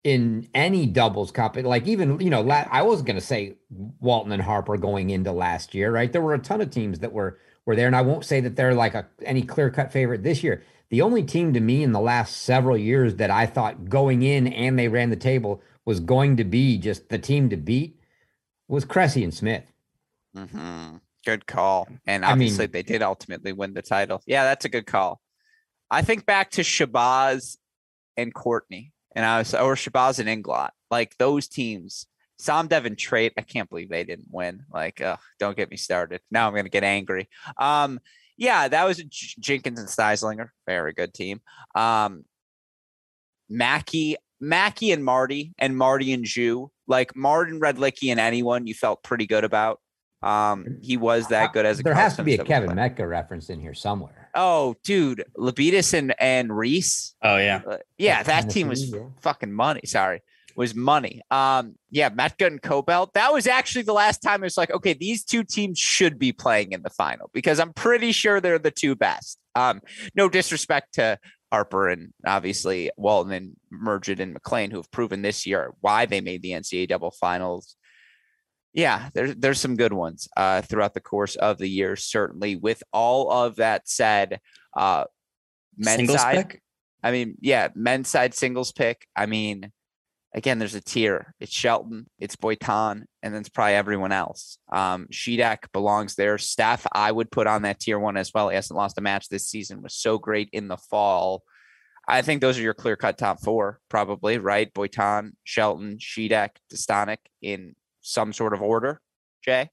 [0.04, 1.56] in any doubles comp.
[1.56, 5.32] Like even you know, la- I was going to say Walton and Harper going into
[5.32, 6.12] last year, right?
[6.12, 8.56] There were a ton of teams that were were there, and I won't say that
[8.56, 10.62] they're like a any clear cut favorite this year.
[10.90, 14.46] The only team to me in the last several years that I thought going in
[14.46, 17.98] and they ran the table was going to be just the team to beat
[18.68, 19.70] was Cressy and Smith.
[20.34, 20.96] hmm
[21.26, 21.88] Good call.
[22.06, 24.22] And I obviously, mean- they did ultimately win the title.
[24.26, 25.20] Yeah, that's a good call.
[25.90, 27.58] I think back to Shabazz
[28.16, 30.70] and Courtney, and I was or Shabazz and Inglot.
[30.90, 32.06] Like those teams,
[32.38, 33.32] Sam Devon Trait.
[33.36, 34.64] I can't believe they didn't win.
[34.72, 36.20] Like, ugh, don't get me started.
[36.30, 37.28] Now I'm gonna get angry.
[37.56, 38.00] Um,
[38.36, 40.48] yeah, that was J- Jenkins and Styslinger.
[40.66, 41.40] Very good team.
[41.74, 42.24] Um,
[43.48, 46.70] Mackey, Mackey and Marty, and Marty and Jew.
[46.86, 49.80] Like Martin Redlicki and anyone you felt pretty good about.
[50.22, 52.76] Um, he was that good as a there has to be a Kevin player.
[52.76, 54.27] Mecca reference in here somewhere.
[54.40, 57.16] Oh, dude, Labidas and and Reese.
[57.20, 57.60] Oh yeah.
[57.68, 59.80] Uh, yeah, that team was fucking money.
[59.84, 60.22] Sorry,
[60.54, 61.22] was money.
[61.32, 63.10] Um, yeah, Matt Good and Cobell.
[63.14, 66.32] That was actually the last time it was like, okay, these two teams should be
[66.32, 69.40] playing in the final because I'm pretty sure they're the two best.
[69.56, 69.80] Um,
[70.14, 71.18] no disrespect to
[71.50, 76.20] Harper and obviously Walton and Merged and McLean, who have proven this year why they
[76.20, 77.74] made the NCAA double finals.
[78.72, 81.96] Yeah, there's there's some good ones uh, throughout the course of the year.
[81.96, 84.40] Certainly, with all of that said,
[84.76, 85.04] uh,
[85.76, 86.36] men's Singles side.
[86.36, 86.62] pick?
[87.02, 89.06] I mean, yeah, men's side singles pick.
[89.14, 89.72] I mean,
[90.34, 91.34] again, there's a tier.
[91.40, 94.58] It's Shelton, it's Boitan, and then it's probably everyone else.
[94.70, 96.38] Um, Shedak belongs there.
[96.38, 98.48] Staff, I would put on that tier one as well.
[98.48, 99.82] He hasn't lost a match this season.
[99.82, 101.42] Was so great in the fall.
[102.06, 104.72] I think those are your clear cut top four, probably, right?
[104.72, 109.00] Boitan, Shelton, Shedak, Dostanic in some sort of order.
[109.44, 109.70] Jay?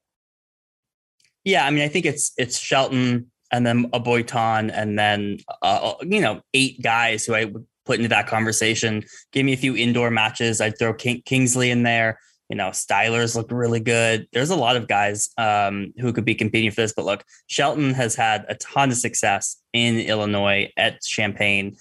[1.44, 5.94] Yeah, I mean, I think it's it's Shelton and then a Boitan and then uh,
[5.94, 9.04] uh, you know eight guys who I would put into that conversation.
[9.32, 10.60] Give me a few indoor matches.
[10.60, 12.20] I'd throw King- Kingsley in there.
[12.50, 14.28] You know, Stylers looked really good.
[14.32, 16.94] There's a lot of guys um, who could be competing for this.
[16.96, 21.76] But look, Shelton has had a ton of success in Illinois at Champaign.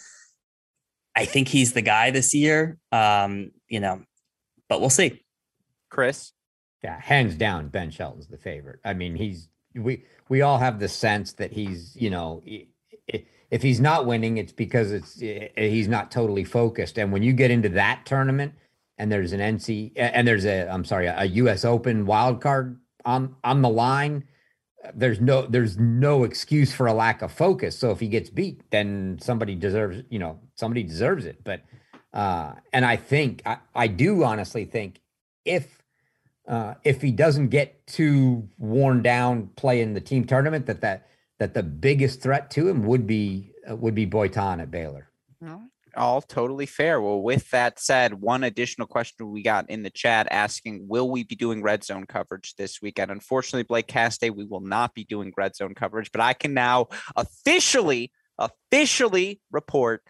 [1.16, 2.78] I think he's the guy this year.
[2.92, 4.02] Um, you know,
[4.68, 5.22] but we'll see.
[5.90, 6.32] Chris?
[6.85, 8.78] Yeah, hands down, Ben Shelton's the favorite.
[8.85, 12.43] I mean, he's we we all have the sense that he's you know
[13.51, 16.98] if he's not winning, it's because it's he's not totally focused.
[16.98, 18.52] And when you get into that tournament,
[18.98, 21.65] and there's an NC and there's a I'm sorry a U.S.
[21.65, 24.24] Open wild card on on the line,
[24.94, 27.78] there's no there's no excuse for a lack of focus.
[27.78, 31.43] So if he gets beat, then somebody deserves you know somebody deserves it.
[31.43, 31.62] But
[32.12, 35.01] uh, and I think I, I do honestly think
[35.47, 35.84] if
[36.46, 41.08] uh, if he doesn't get too worn down playing the team tournament, that that
[41.38, 45.08] that the biggest threat to him would be uh, would be Boitan at Baylor.
[45.96, 47.00] All totally fair.
[47.00, 51.22] Well, with that said, one additional question we got in the chat asking, will we
[51.22, 53.12] be doing red zone coverage this weekend?
[53.12, 56.88] Unfortunately, Blake Castay, we will not be doing red zone coverage, but I can now
[57.14, 60.02] officially, officially report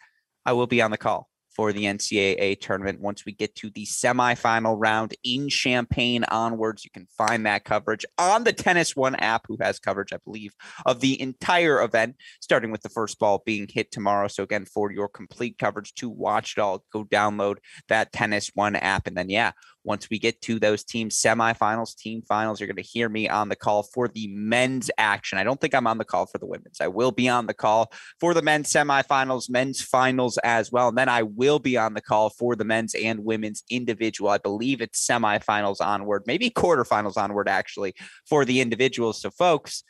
[0.46, 3.00] I will be on the call for the NCAA tournament.
[3.00, 8.04] Once we get to the semifinal round in Champaign onwards, you can find that coverage
[8.18, 10.54] on the Tennis One app, who has coverage, I believe,
[10.86, 14.28] of the entire event, starting with the first ball being hit tomorrow.
[14.28, 17.56] So, again, for your complete coverage to watch it all, go download
[17.88, 19.06] that Tennis One app.
[19.06, 19.52] And then, yeah,
[19.84, 23.48] once we get to those team semifinals, team finals, you're going to hear me on
[23.48, 25.38] the call for the men's action.
[25.38, 26.80] I don't think I'm on the call for the women's.
[26.80, 30.88] I will be on the call for the men's semifinals, men's finals as well.
[30.88, 34.30] And then I will be on the call for the men's and women's individual.
[34.30, 37.94] I believe it's semifinals onward, maybe quarterfinals onward, actually,
[38.26, 39.20] for the individuals.
[39.20, 39.84] So, folks,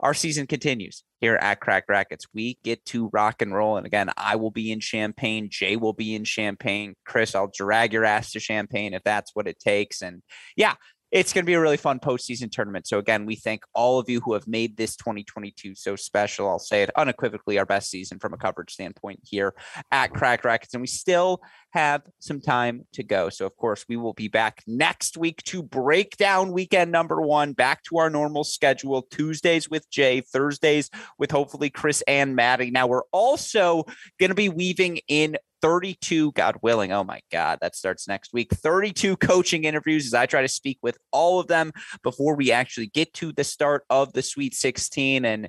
[0.00, 2.26] our season continues here at Cracked Racquets.
[2.34, 3.76] We get to rock and roll.
[3.76, 5.48] And again, I will be in Champaign.
[5.50, 6.94] Jay will be in Champaign.
[7.06, 10.02] Chris, I'll drag your ass to Champaign if that's what it takes.
[10.02, 10.22] And
[10.56, 10.74] yeah,
[11.12, 12.86] it's going to be a really fun postseason tournament.
[12.86, 16.48] So again, we thank all of you who have made this 2022 so special.
[16.48, 19.54] I'll say it unequivocally our best season from a coverage standpoint here
[19.92, 23.28] at Cracked Racquets, and we still have some time to go.
[23.28, 27.52] So of course, we will be back next week to break down weekend number one,
[27.52, 29.02] back to our normal schedule.
[29.02, 32.70] Tuesdays with Jay, Thursdays with hopefully Chris and Maddie.
[32.70, 33.84] Now we're also
[34.18, 38.52] going to be weaving in 32, God willing, oh my God, that starts next week.
[38.54, 41.72] 32 coaching interviews as I try to speak with all of them
[42.04, 45.24] before we actually get to the start of the Sweet 16.
[45.24, 45.48] And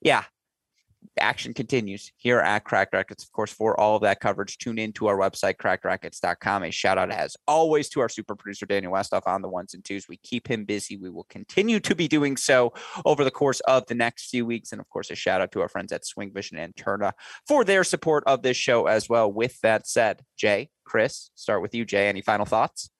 [0.00, 0.24] yeah,
[1.18, 3.24] action continues here at Cracked Racquets.
[3.24, 6.64] Of course, for all of that coverage, tune in to our website, crackrackets.com.
[6.64, 9.84] A shout out, as always, to our super producer, Daniel Westoff, on the ones and
[9.84, 10.08] twos.
[10.08, 10.96] We keep him busy.
[10.96, 12.72] We will continue to be doing so
[13.04, 14.72] over the course of the next few weeks.
[14.72, 17.12] And of course, a shout out to our friends at Swing Vision and Tourna
[17.46, 19.30] for their support of this show as well.
[19.30, 22.08] With that said, Jay, Chris, start with you, Jay.
[22.08, 22.90] Any final thoughts?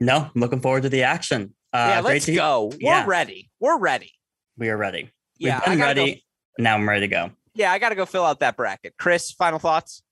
[0.00, 1.54] No, I'm looking forward to the action.
[1.72, 2.66] Uh, yeah, let's go.
[2.66, 3.04] We're yeah.
[3.06, 3.50] ready.
[3.58, 4.12] We're ready.
[4.56, 5.10] We are ready.
[5.38, 6.14] Yeah, I'm ready.
[6.14, 6.62] Go.
[6.62, 7.30] Now I'm ready to go.
[7.54, 8.94] Yeah, I got to go fill out that bracket.
[8.98, 10.02] Chris, final thoughts?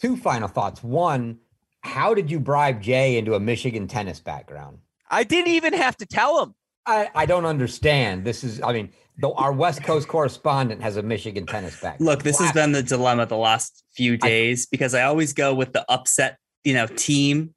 [0.00, 0.82] two final thoughts.
[0.82, 1.38] One,
[1.82, 4.78] how did you bribe Jay into a Michigan tennis background?
[5.10, 6.54] I didn't even have to tell him.
[6.86, 8.24] I, I don't understand.
[8.24, 12.06] This is, I mean, the, our West Coast correspondent has a Michigan tennis background.
[12.06, 15.54] Look, this has been the dilemma the last few days I, because I always go
[15.54, 17.54] with the upset, you know, team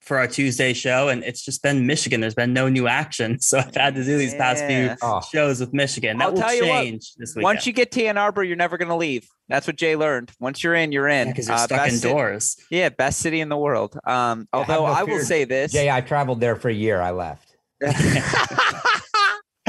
[0.00, 2.20] for our Tuesday show, and it's just been Michigan.
[2.20, 5.20] There's been no new action, so I've had to do these past few oh.
[5.32, 6.18] shows with Michigan.
[6.18, 7.44] That I'll will change what, this week.
[7.44, 9.28] Once you get to Ann Arbor, you're never going to leave.
[9.48, 10.30] That's what Jay learned.
[10.38, 11.28] Once you're in, you're in.
[11.28, 12.50] Because yeah, you're uh, stuck indoors.
[12.52, 13.98] City, yeah, best city in the world.
[14.04, 17.00] Um, yeah, although no I will say this, Jay, I traveled there for a year.
[17.00, 17.56] I left.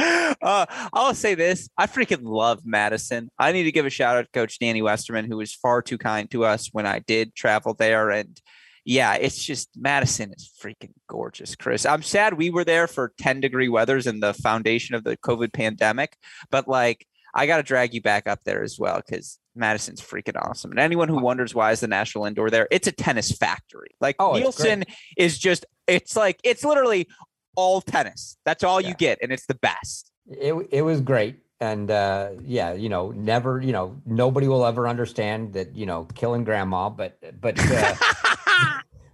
[0.42, 1.70] uh, I'll say this.
[1.78, 3.30] I freaking love Madison.
[3.38, 5.98] I need to give a shout out to Coach Danny Westerman, who was far too
[5.98, 8.10] kind to us when I did travel there.
[8.10, 8.40] And
[8.84, 11.86] yeah, it's just Madison is freaking gorgeous, Chris.
[11.86, 15.54] I'm sad we were there for 10 degree weathers and the foundation of the COVID
[15.54, 16.18] pandemic,
[16.50, 20.40] but like I got to drag you back up there as well because Madison's freaking
[20.42, 20.72] awesome.
[20.72, 23.92] And anyone who wonders why is the National Indoor there, it's a tennis factory.
[24.00, 24.84] Like oh, Nielsen
[25.18, 27.08] is just, it's like, it's literally
[27.56, 28.38] all tennis.
[28.46, 28.90] That's all yeah.
[28.90, 29.20] you get.
[29.22, 30.12] And it's the best.
[30.28, 31.38] It, it was great.
[31.60, 36.06] And uh, yeah, you know, never, you know, nobody will ever understand that, you know,
[36.16, 37.96] killing grandma, but, but, uh,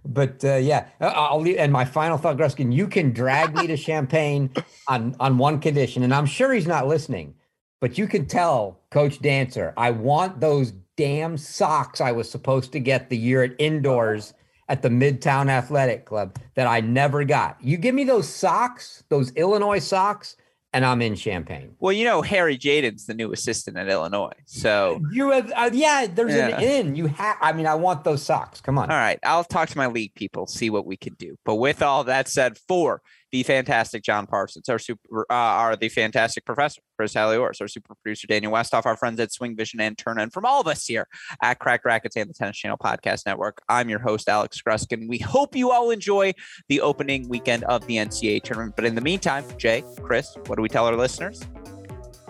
[0.04, 1.58] but uh, yeah, uh, I'll leave.
[1.58, 4.50] And my final thought, Gruskin, you can drag me to Champaign
[4.88, 7.34] on on one condition, and I'm sure he's not listening.
[7.80, 12.80] but you can tell Coach Dancer, I want those damn socks I was supposed to
[12.80, 14.34] get the year at indoors
[14.68, 17.56] at the Midtown Athletic Club that I never got.
[17.62, 20.36] You give me those socks, those Illinois socks,
[20.78, 21.74] and I'm in Champaign.
[21.80, 24.30] Well, you know, Harry Jaden's the new assistant at Illinois.
[24.44, 26.56] So you have, uh, yeah, there's yeah.
[26.56, 26.94] an in.
[26.94, 28.60] You have, I mean, I want those socks.
[28.60, 28.88] Come on.
[28.88, 29.18] All right.
[29.24, 31.36] I'll talk to my league people, see what we can do.
[31.44, 33.02] But with all that said, for
[33.32, 37.94] the fantastic John Parsons, our super, uh, our the fantastic professor Chris Halliors, our super
[38.02, 40.86] producer Daniel Westoff, our friends at Swing Vision and Tourna, and from all of us
[40.86, 41.06] here
[41.42, 45.08] at Cracked Racquets and the Tennis Channel Podcast Network, I'm your host Alex Gruskin.
[45.08, 46.32] We hope you all enjoy
[46.68, 48.76] the opening weekend of the NCAA tournament.
[48.76, 51.42] But in the meantime, Jay, Chris, what do we tell our listeners?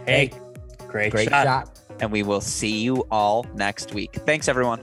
[0.06, 0.32] Hey,
[0.88, 1.46] great, great shot.
[1.46, 1.80] shot.
[2.00, 4.14] And we will see you all next week.
[4.14, 4.82] Thanks, everyone.